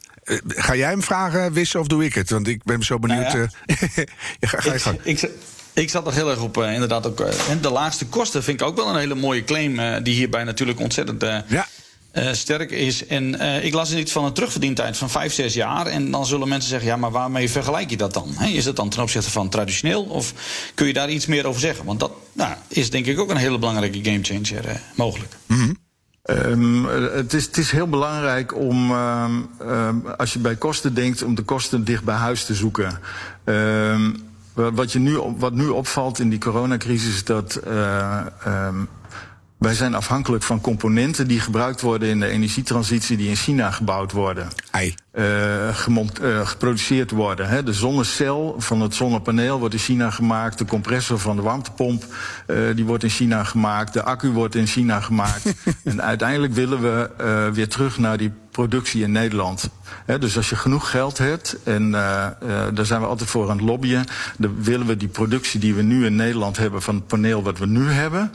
ga 0.48 0.76
jij 0.76 0.90
hem 0.90 1.04
vragen, 1.04 1.54
Wissen, 1.54 1.80
of 1.80 1.88
doe 1.88 2.06
ik 2.06 2.14
het? 2.14 2.30
Want 2.30 2.48
ik 2.48 2.64
ben 2.64 2.84
zo 2.84 3.00
benieuwd. 3.00 3.34
Nou 3.34 3.48
ja. 4.40 4.48
ga, 4.48 4.60
ga 4.60 4.74
je 4.74 4.80
gang. 4.80 5.00
Ik, 5.04 5.22
ik, 5.22 5.32
ik 5.74 5.90
zat 5.90 6.08
er 6.08 6.14
heel 6.14 6.30
erg 6.30 6.42
op, 6.42 6.58
inderdaad 6.58 7.08
ook. 7.08 7.18
de 7.62 7.70
laagste 7.70 8.06
kosten 8.06 8.44
vind 8.44 8.62
ik 8.62 8.68
ook 8.68 8.76
wel 8.76 8.90
een 8.90 9.00
hele 9.00 9.16
mooie 9.16 9.44
claim. 9.44 10.04
die 10.04 10.14
hierbij 10.14 10.44
natuurlijk 10.44 10.80
ontzettend. 10.80 11.22
ja 11.48 11.68
uh, 12.14 12.34
sterk 12.34 12.72
is. 12.72 13.06
En 13.06 13.36
uh, 13.36 13.66
ik 13.66 13.74
las 13.74 13.94
iets 13.94 14.12
van 14.12 14.26
een 14.26 14.34
terugverdientijd 14.34 14.98
van 14.98 15.10
5, 15.10 15.34
6 15.34 15.54
jaar. 15.54 15.88
En 15.88 16.12
dan 16.12 16.26
zullen 16.26 16.48
mensen 16.48 16.70
zeggen: 16.70 16.90
ja, 16.90 16.96
maar 16.96 17.12
waarmee 17.12 17.50
vergelijk 17.50 17.90
je 17.90 17.98
dat 17.98 18.14
dan? 18.14 18.42
Is 18.42 18.64
dat 18.64 18.76
dan 18.76 18.90
ten 18.90 19.02
opzichte 19.02 19.32
van 19.32 19.50
traditioneel? 19.50 20.04
Of 20.04 20.34
kun 20.76 20.88
je 20.88 20.94
daar 20.94 21.10
iets 21.10 21.26
meer 21.26 21.46
over 21.46 21.62
zeggen? 21.62 21.86
Want 21.86 22.00
dat 22.00 22.12
nou, 22.34 22.54
is 22.68 22.90
denk 22.90 23.06
ik 23.06 23.20
ook 23.20 23.30
een 23.30 23.38
hele 23.38 23.60
belangrijke 23.60 24.04
gamechanger 24.04 24.66
uh, 24.66 24.72
mogelijk. 24.96 25.34
Mm 25.46 25.58
-hmm. 25.58 25.78
Um, 26.30 26.86
het, 26.86 27.34
is, 27.34 27.46
het, 27.46 27.58
is, 27.58 27.72
heel 27.72 27.88
belangrijk 27.88 28.56
om, 28.56 28.92
um, 28.92 29.50
um, 29.62 30.08
als 30.08 30.34
je 30.34 30.40
bij 30.40 30.56
kosten 30.56 30.94
denkt, 30.94 31.24
om 31.24 31.36
de 31.36 31.42
kosten 31.42 31.84
dicht 31.84 32.04
bij 32.04 32.16
huis 32.16 32.46
te 32.46 32.54
zoeken. 32.54 33.00
wat, 34.54 34.92
je 34.92 35.00
nu, 35.00 35.18
wat 35.38 35.54
nu 35.54 35.68
opvalt 35.68 36.20
in 36.20 36.30
die 36.30 36.40
coronacrisis 36.40 37.14
is 37.16 37.24
dat 37.24 37.60
wij 39.60 39.74
zijn 39.74 39.96
afhankelijk 39.96 40.44
van 40.44 40.62
componenten 40.62 41.28
die 41.28 41.40
gebruikt 41.40 41.82
worden 41.82 42.10
in 42.10 42.20
de 42.20 42.28
energietransitie 42.28 43.18
die 43.18 43.30
in 43.30 43.36
China 43.36 43.72
gebouwd 43.72 44.12
worden. 44.12 44.48
Ei. 44.72 44.96
Uh, 45.14 45.68
uh, 45.68 46.48
geproduceerd 46.48 47.12
worden. 47.12 47.48
Hè. 47.50 47.64
De 47.64 47.74
zonnecel 47.74 48.56
van 48.58 48.82
het 48.82 48.96
zonnepaneel 48.96 49.60
wordt 49.60 49.74
in 49.74 49.80
China 49.80 50.10
gemaakt. 50.10 50.58
De 50.58 50.66
compressor 50.66 51.20
van 51.20 51.36
de 51.36 51.42
warmtepomp 51.42 52.06
uh, 52.48 52.76
die 52.76 52.86
wordt 52.86 53.04
in 53.04 53.10
China 53.10 53.44
gemaakt. 53.44 53.94
De 53.94 54.04
accu 54.04 54.32
wordt 54.32 54.56
in 54.56 54.68
China 54.68 55.00
gemaakt. 55.00 55.54
en 55.84 56.02
uiteindelijk 56.02 56.54
willen 56.54 56.82
we 56.82 57.10
weer 57.54 57.68
terug 57.68 57.98
naar 57.98 58.18
die 58.18 58.32
productie 58.52 59.04
in 59.04 59.12
Nederland. 59.12 59.70
He, 60.06 60.20
dus 60.20 60.38
als 60.38 60.50
je 60.50 60.56
genoeg 60.56 60.90
geld 60.90 61.18
hebt, 61.18 61.58
en 61.64 61.84
uh, 61.84 62.28
uh, 62.44 62.66
daar 62.74 62.86
zijn 62.86 63.02
we 63.02 63.08
altijd 63.08 63.30
voor 63.30 63.50
aan 63.50 63.58
het 63.58 63.66
lobbyen, 63.66 64.06
dan 64.38 64.64
willen 64.64 64.88
we 64.88 64.98
die 64.98 65.08
productie 65.08 65.60
die 65.60 65.74
we 65.74 65.82
nu 65.82 66.06
in 66.06 66.16
Nederland 66.16 66.58
hebben 66.58 66.82
van 66.82 66.96
het 66.96 67.08
paneel 67.08 67.44
wat 67.44 67.58
we 67.58 67.66
nu 67.66 67.90
hebben, 67.90 68.32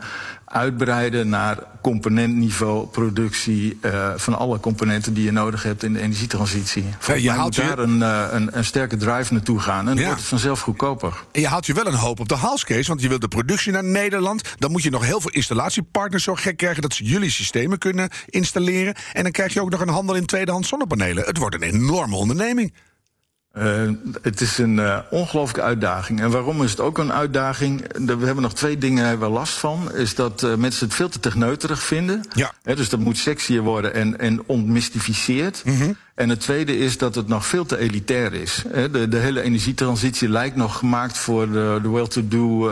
uitbreiden 0.55 1.29
naar 1.29 1.59
componentniveau 1.81 2.87
productie 2.87 3.79
uh, 3.83 4.13
van 4.17 4.39
alle 4.39 4.61
componenten 4.61 5.15
die 5.15 5.25
je 5.25 5.33
nodig 5.33 5.63
hebt 5.63 5.83
in 5.83 5.93
de 5.93 6.01
energietransitie. 6.01 6.85
Ja, 7.07 7.15
je 7.15 7.31
haalt 7.31 7.57
daar 7.57 7.81
je... 7.81 7.83
een, 7.83 7.99
uh, 7.99 8.27
een, 8.31 8.57
een, 8.57 8.65
sterke 8.65 8.97
drive 8.97 9.33
naartoe 9.33 9.61
gaan 9.61 9.79
en 9.79 9.85
dan 9.85 9.97
ja. 9.97 10.05
wordt 10.05 10.21
het 10.21 10.29
vanzelf 10.29 10.61
goedkoper. 10.61 11.25
En 11.33 11.41
je 11.41 11.47
haalt 11.47 11.67
je 11.67 11.75
wel 11.75 11.87
een 11.87 11.95
hoop 11.95 12.21
op 12.21 12.29
de 12.29 12.35
halscase, 12.35 12.89
want 12.89 13.01
je 13.01 13.09
wilt 13.09 13.21
de 13.21 13.29
productie 13.29 13.73
naar 13.73 13.85
Nederland. 13.85 14.43
Dan 14.59 14.71
moet 14.71 14.83
je 14.83 14.91
nog 14.91 15.05
heel 15.05 15.21
veel 15.21 15.31
installatiepartners 15.31 16.25
zo 16.25 16.35
gek 16.35 16.57
krijgen 16.57 16.83
dat 16.83 16.95
ze 16.95 17.05
jullie 17.05 17.31
systemen 17.31 17.79
kunnen 17.79 18.09
installeren. 18.27 18.95
En 19.13 19.23
dan 19.23 19.33
krijg 19.33 19.53
je 19.53 19.61
ook 19.61 19.71
nog 19.71 19.81
een 19.81 19.89
handel 19.89 20.15
in 20.15 20.27
tweedehands 20.27 20.69
zonnepanelen. 20.69 21.25
Het 21.25 21.39
wordt 21.39 21.55
een 21.55 21.63
enorme 21.63 22.17
onderneming. 22.17 22.73
Uh, 23.59 23.91
het 24.23 24.41
is 24.41 24.59
een 24.59 24.77
uh, 24.77 24.99
ongelooflijke 25.11 25.63
uitdaging. 25.63 26.21
En 26.21 26.31
waarom 26.31 26.63
is 26.63 26.71
het 26.71 26.81
ook 26.81 26.99
een 26.99 27.13
uitdaging? 27.13 27.85
We 28.07 28.25
hebben 28.25 28.43
nog 28.43 28.55
twee 28.55 28.79
dingen 28.79 29.05
waar 29.05 29.19
we 29.19 29.35
last 29.35 29.55
van. 29.55 29.95
Is 29.95 30.15
dat 30.15 30.43
uh, 30.43 30.55
mensen 30.55 30.87
het 30.87 30.95
veel 30.95 31.09
te 31.09 31.21
techneuterig 31.21 31.83
vinden. 31.83 32.25
Ja. 32.33 32.53
He, 32.63 32.77
dus 32.77 32.89
dat 32.89 33.01
moet 33.01 33.19
sexier 33.19 33.63
worden 33.63 33.95
en, 33.95 34.19
en 34.19 34.43
ontmystificeerd. 34.47 35.63
Mm 35.65 35.81
-hmm. 35.81 35.97
En 36.15 36.29
het 36.29 36.41
tweede 36.41 36.79
is 36.79 36.99
dat 36.99 37.15
het 37.15 37.29
nog 37.29 37.47
veel 37.47 37.67
te 37.67 37.79
elitair 37.79 38.33
is. 38.33 38.65
He, 38.69 38.91
de, 38.91 39.09
de, 39.09 39.19
hele 39.19 39.43
energietransitie 39.43 40.29
lijkt 40.29 40.57
nog 40.57 40.79
gemaakt 40.79 41.19
voor 41.19 41.51
de, 41.51 41.79
de 41.83 41.91
well-to-do... 41.91 42.71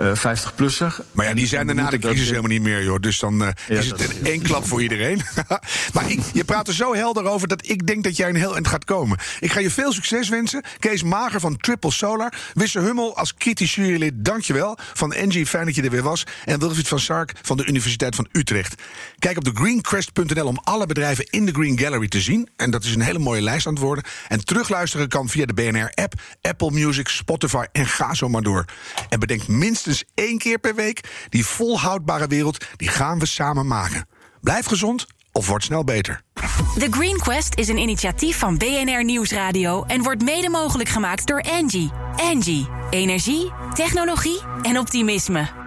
Uh, 0.00 0.12
50-plusser. 0.16 1.04
Maar 1.12 1.26
ja, 1.26 1.34
die 1.34 1.46
zijn 1.46 1.68
er 1.68 1.74
na 1.74 1.90
de 1.90 1.98
crisis 1.98 2.28
helemaal 2.28 2.50
niet 2.50 2.62
meer, 2.62 2.84
joh. 2.84 3.00
Dus 3.00 3.18
dan 3.18 3.38
ja, 3.38 3.54
is 3.66 3.90
het 3.90 4.00
in 4.00 4.26
één 4.26 4.42
klap 4.42 4.66
voor 4.66 4.82
iedereen. 4.82 5.20
maar 5.94 6.10
ik, 6.10 6.20
je 6.32 6.44
praat 6.44 6.68
er 6.68 6.74
zo 6.74 6.94
helder 6.94 7.24
over 7.24 7.48
dat 7.48 7.68
ik 7.68 7.86
denk 7.86 8.04
dat 8.04 8.16
jij 8.16 8.28
een 8.28 8.36
heel 8.36 8.54
eind 8.54 8.68
gaat 8.68 8.84
komen. 8.84 9.18
Ik 9.40 9.52
ga 9.52 9.60
je 9.60 9.70
veel 9.70 9.92
succes 9.92 10.28
wensen. 10.28 10.64
Kees 10.78 11.02
Mager 11.02 11.40
van 11.40 11.56
Triple 11.56 11.90
Solar. 11.90 12.32
Wisse 12.54 12.80
Hummel 12.80 13.16
als 13.16 13.34
kritisch 13.34 13.74
jurylid, 13.74 14.12
dankjewel. 14.16 14.78
Van 14.94 15.12
Engie, 15.12 15.46
fijn 15.46 15.66
dat 15.66 15.74
je 15.74 15.82
er 15.82 15.90
weer 15.90 16.02
was. 16.02 16.24
En 16.44 16.58
Wilfried 16.58 16.88
van 16.88 17.00
Sark 17.00 17.32
van 17.42 17.56
de 17.56 17.66
Universiteit 17.66 18.14
van 18.14 18.28
Utrecht. 18.32 18.82
Kijk 19.18 19.36
op 19.36 19.44
de 19.44 19.52
greencrest.nl 19.54 20.46
om 20.46 20.58
alle 20.62 20.86
bedrijven 20.86 21.26
in 21.30 21.46
de 21.46 21.52
Green 21.52 21.78
Gallery 21.78 22.08
te 22.08 22.20
zien. 22.20 22.48
En 22.56 22.70
dat 22.70 22.84
is 22.84 22.94
een 22.94 23.00
hele 23.00 23.18
mooie 23.18 23.42
lijst 23.42 23.66
aan 23.66 23.74
het 23.74 23.82
worden. 23.82 24.04
En 24.28 24.44
terugluisteren 24.44 25.08
kan 25.08 25.28
via 25.28 25.46
de 25.46 25.54
BNR-app, 25.54 26.12
Apple 26.42 26.70
Music, 26.70 27.08
Spotify 27.08 27.64
en 27.72 27.86
ga 27.86 28.14
zo 28.14 28.28
maar 28.28 28.42
door. 28.42 28.64
En 29.08 29.20
bedenk 29.20 29.48
minstens 29.48 29.89
één 30.14 30.38
keer 30.38 30.58
per 30.58 30.74
week. 30.74 31.00
Die 31.28 31.46
volhoudbare 31.46 32.26
wereld, 32.26 32.64
die 32.76 32.88
gaan 32.88 33.18
we 33.18 33.26
samen 33.26 33.66
maken. 33.66 34.08
Blijf 34.40 34.66
gezond 34.66 35.06
of 35.32 35.46
word 35.46 35.64
snel 35.64 35.84
beter. 35.84 36.22
The 36.78 36.86
Green 36.90 37.18
Quest 37.18 37.58
is 37.58 37.68
een 37.68 37.78
initiatief 37.78 38.38
van 38.38 38.58
BNR 38.58 39.04
Nieuwsradio 39.04 39.84
en 39.84 40.02
wordt 40.02 40.22
mede 40.22 40.48
mogelijk 40.48 40.88
gemaakt 40.88 41.26
door 41.26 41.38
Engie. 41.38 41.90
Engie, 42.16 42.68
energie, 42.90 43.52
technologie 43.74 44.40
en 44.62 44.78
optimisme. 44.78 45.59